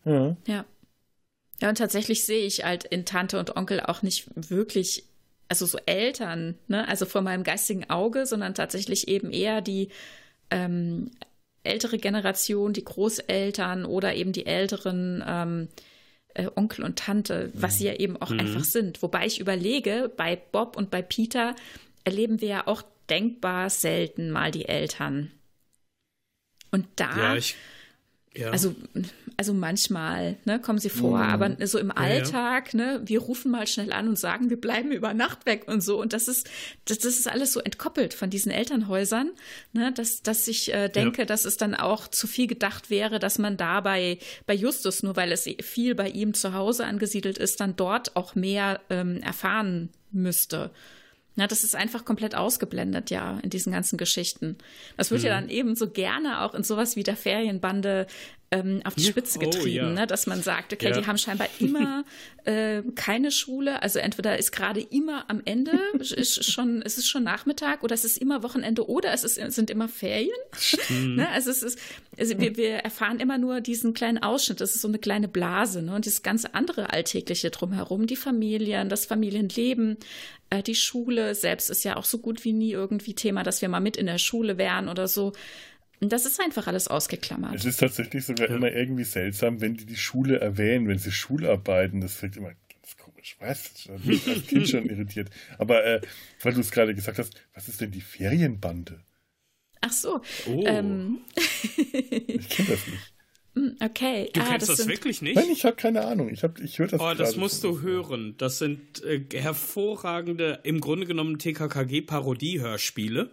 [0.06, 0.34] Ja.
[0.46, 0.64] Ja.
[1.60, 5.04] Ja, und tatsächlich sehe ich halt in Tante und Onkel auch nicht wirklich,
[5.50, 9.88] also so Eltern, ne, also vor meinem geistigen Auge, sondern tatsächlich eben eher die
[10.50, 11.10] ähm,
[11.62, 15.68] ältere Generation, die Großeltern oder eben die älteren ähm,
[16.32, 18.40] äh, Onkel und Tante, was sie ja eben auch mhm.
[18.40, 19.02] einfach sind.
[19.02, 21.54] Wobei ich überlege, bei Bob und bei Peter,
[22.04, 25.30] erleben wir ja auch denkbar selten mal die Eltern.
[26.70, 27.54] Und da, ja, ich,
[28.36, 28.50] ja.
[28.50, 28.74] also,
[29.36, 31.24] also manchmal ne, kommen sie vor, mhm.
[31.24, 34.90] aber so im Alltag, ja, ne, wir rufen mal schnell an und sagen, wir bleiben
[34.90, 36.00] über Nacht weg und so.
[36.00, 36.50] Und das ist,
[36.84, 39.30] das, das ist alles so entkoppelt von diesen Elternhäusern,
[39.72, 43.38] ne, dass, dass ich äh, denke, dass es dann auch zu viel gedacht wäre, dass
[43.38, 47.60] man da bei, bei Justus, nur weil es viel bei ihm zu Hause angesiedelt ist,
[47.60, 50.72] dann dort auch mehr ähm, erfahren müsste.
[51.36, 54.56] Na, das ist einfach komplett ausgeblendet, ja, in diesen ganzen Geschichten.
[54.96, 55.26] Das wird mhm.
[55.26, 58.06] ja dann eben so gerne auch in sowas wie der Ferienbande
[58.54, 59.90] ähm, auf die Spitze getrieben, oh, ja.
[59.90, 60.06] ne?
[60.06, 61.00] dass man sagt, okay, ja.
[61.00, 62.04] die haben scheinbar immer
[62.44, 67.24] äh, keine Schule, also entweder ist gerade immer am Ende, ist schon, es ist schon
[67.24, 70.30] Nachmittag oder es ist immer Wochenende oder es ist, sind immer Ferien.
[70.88, 71.28] ne?
[71.30, 71.78] Also es ist,
[72.18, 75.82] also wir, wir erfahren immer nur diesen kleinen Ausschnitt, das ist so eine kleine Blase,
[75.82, 75.94] ne?
[75.94, 79.96] Und dieses ganze andere Alltägliche drumherum, die Familien, das Familienleben,
[80.50, 83.68] äh, die Schule selbst ist ja auch so gut wie nie irgendwie Thema, dass wir
[83.68, 85.32] mal mit in der Schule wären oder so.
[86.00, 87.54] Das ist einfach alles ausgeklammert.
[87.54, 88.56] Es ist tatsächlich sogar ja.
[88.56, 92.96] immer irgendwie seltsam, wenn die die Schule erwähnen, wenn sie Schularbeiten, das wirkt immer ganz
[92.98, 93.36] komisch.
[93.40, 93.86] Was?
[93.86, 95.30] Das mich als Kind schon irritiert.
[95.58, 96.00] Aber äh,
[96.42, 99.00] weil du es gerade gesagt hast, was ist denn die Ferienbande?
[99.80, 100.20] Ach so.
[100.46, 100.64] Oh.
[100.66, 101.20] Ähm.
[101.36, 103.13] ich kenne das nicht.
[103.54, 104.30] Hm, okay.
[104.32, 105.36] Du ah, kennst das, das wirklich nicht?
[105.36, 106.28] Nein, ich habe keine Ahnung.
[106.28, 108.34] Ich, hab, ich höre das Oh, das musst du hören.
[108.36, 113.30] Das sind äh, hervorragende, im Grunde genommen TKKG-Parodie-Hörspiele,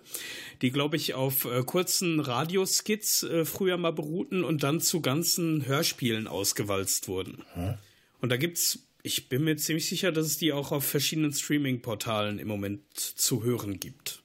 [0.61, 5.65] die, glaube ich, auf äh, kurzen Radioskits äh, früher mal beruhten und dann zu ganzen
[5.65, 7.43] Hörspielen ausgewalzt wurden.
[7.53, 7.73] Hm?
[8.19, 12.37] Und da gibt's, ich bin mir ziemlich sicher, dass es die auch auf verschiedenen Streaming-Portalen
[12.37, 14.21] im Moment zu hören gibt.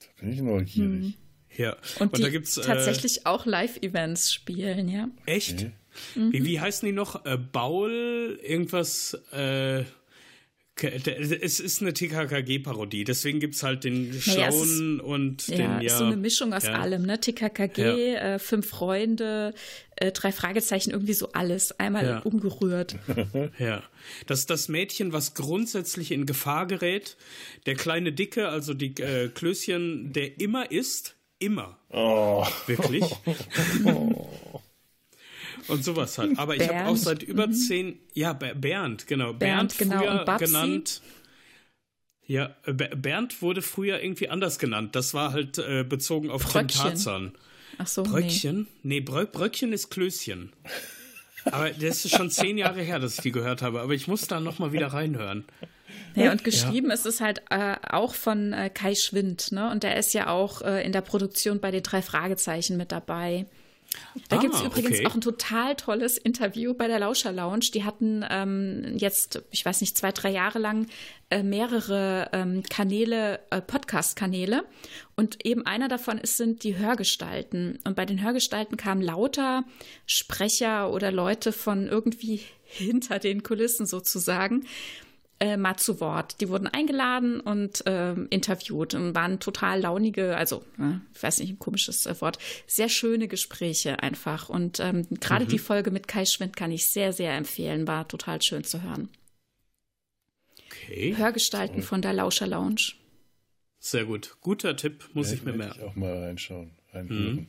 [0.00, 1.04] Da bin ich neugierig.
[1.04, 1.14] Hm.
[1.56, 1.76] Ja.
[1.98, 5.08] Und, und die da gibt's, äh, tatsächlich auch Live-Events spielen, ja.
[5.26, 5.66] Echt?
[6.14, 6.32] Mhm.
[6.32, 7.24] Wie, wie heißen die noch?
[7.24, 9.84] Äh, Baul, irgendwas, äh,
[10.76, 15.66] es ist eine TKKG-Parodie, deswegen gibt es halt den naja, Schauen und ja, den.
[15.66, 16.80] Ja, ist so eine Mischung aus ja.
[16.80, 17.20] allem, ne?
[17.20, 17.80] TKKG,
[18.12, 18.34] ja.
[18.34, 19.54] äh, Fünf Freunde,
[19.94, 22.18] äh, drei Fragezeichen, irgendwie so alles, einmal ja.
[22.20, 22.96] umgerührt.
[23.60, 23.84] ja.
[24.26, 27.16] Das das Mädchen, was grundsätzlich in Gefahr gerät,
[27.66, 31.78] der kleine Dicke, also die äh, Klößchen, der immer isst, Immer.
[31.90, 32.46] Oh.
[32.66, 33.04] Wirklich?
[33.84, 34.28] Oh.
[35.68, 36.38] Und sowas halt.
[36.38, 37.52] Aber ich habe auch seit über mhm.
[37.52, 39.32] zehn, ja, Bernd, genau.
[39.32, 40.24] Bernd, Bernd genau.
[40.24, 41.00] früher genannt.
[42.26, 44.94] Ja, Bernd wurde früher irgendwie anders genannt.
[44.96, 46.68] Das war halt äh, bezogen auf Bröckchen.
[46.68, 47.32] Tim Tarzan.
[47.78, 48.02] Ach so.
[48.02, 48.66] Bröckchen?
[48.82, 50.52] Nee, nee Brö Bröckchen ist Klößchen.
[51.50, 53.80] Aber das ist schon zehn Jahre her, dass ich die gehört habe.
[53.80, 55.44] Aber ich muss da nochmal wieder reinhören.
[56.14, 56.94] Ja, und geschrieben ja.
[56.94, 59.70] ist es halt äh, auch von äh, Kai Schwind, ne?
[59.70, 63.46] Und der ist ja auch äh, in der Produktion bei den drei Fragezeichen mit dabei.
[64.28, 65.06] Da ah, gibt es übrigens okay.
[65.06, 67.70] auch ein total tolles Interview bei der Lauscher Lounge.
[67.74, 70.86] Die hatten ähm, jetzt, ich weiß nicht, zwei, drei Jahre lang
[71.30, 74.64] äh, mehrere ähm, Kanäle, äh, Podcast-Kanäle.
[75.16, 77.78] Und eben einer davon ist, sind die Hörgestalten.
[77.84, 79.64] Und bei den Hörgestalten kamen lauter
[80.06, 84.66] Sprecher oder Leute von irgendwie hinter den Kulissen sozusagen
[85.40, 86.40] äh, mal zu Wort.
[86.40, 91.50] Die wurden eingeladen und ähm, interviewt und waren total launige, also äh, ich weiß nicht,
[91.50, 94.48] ein komisches äh, Wort, sehr schöne Gespräche einfach.
[94.48, 95.48] Und ähm, gerade mhm.
[95.48, 99.08] die Folge mit Kai Schwind kann ich sehr, sehr empfehlen, war total schön zu hören.
[100.66, 101.16] Okay.
[101.16, 102.92] Hörgestalten von der Lauscher Lounge.
[103.78, 104.36] Sehr gut.
[104.40, 105.78] Guter Tipp, muss ja, ich mir merken.
[105.78, 106.70] Ich auch mal reinschauen.
[106.92, 107.48] Mhm.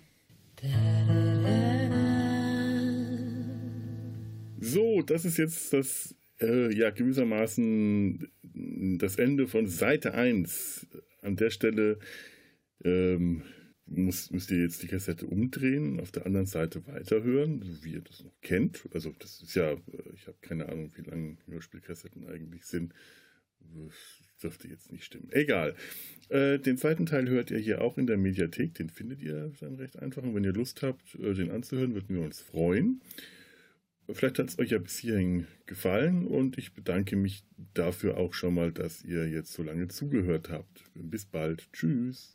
[4.59, 8.27] So, das ist jetzt das äh, ja gewissermaßen
[8.97, 10.87] das Ende von Seite 1.
[11.21, 11.99] An der Stelle
[12.83, 13.43] ähm,
[13.85, 18.01] muss, müsst ihr jetzt die Kassette umdrehen, auf der anderen Seite weiterhören, so wie ihr
[18.01, 18.87] das noch kennt.
[18.93, 19.75] Also das ist ja,
[20.13, 22.93] ich habe keine Ahnung, wie lange Hörspielkassetten eigentlich sind.
[23.59, 25.29] Das dürfte jetzt nicht stimmen.
[25.31, 25.75] Egal.
[26.29, 28.73] Äh, den zweiten Teil hört ihr hier auch in der Mediathek.
[28.75, 30.23] Den findet ihr dann recht einfach.
[30.23, 33.01] Und wenn ihr Lust habt, äh, den anzuhören, würden wir uns freuen.
[34.11, 37.43] Vielleicht hat es euch ja bis hierhin gefallen und ich bedanke mich
[37.73, 40.83] dafür auch schon mal, dass ihr jetzt so lange zugehört habt.
[40.93, 41.71] Bis bald.
[41.73, 42.34] Tschüss.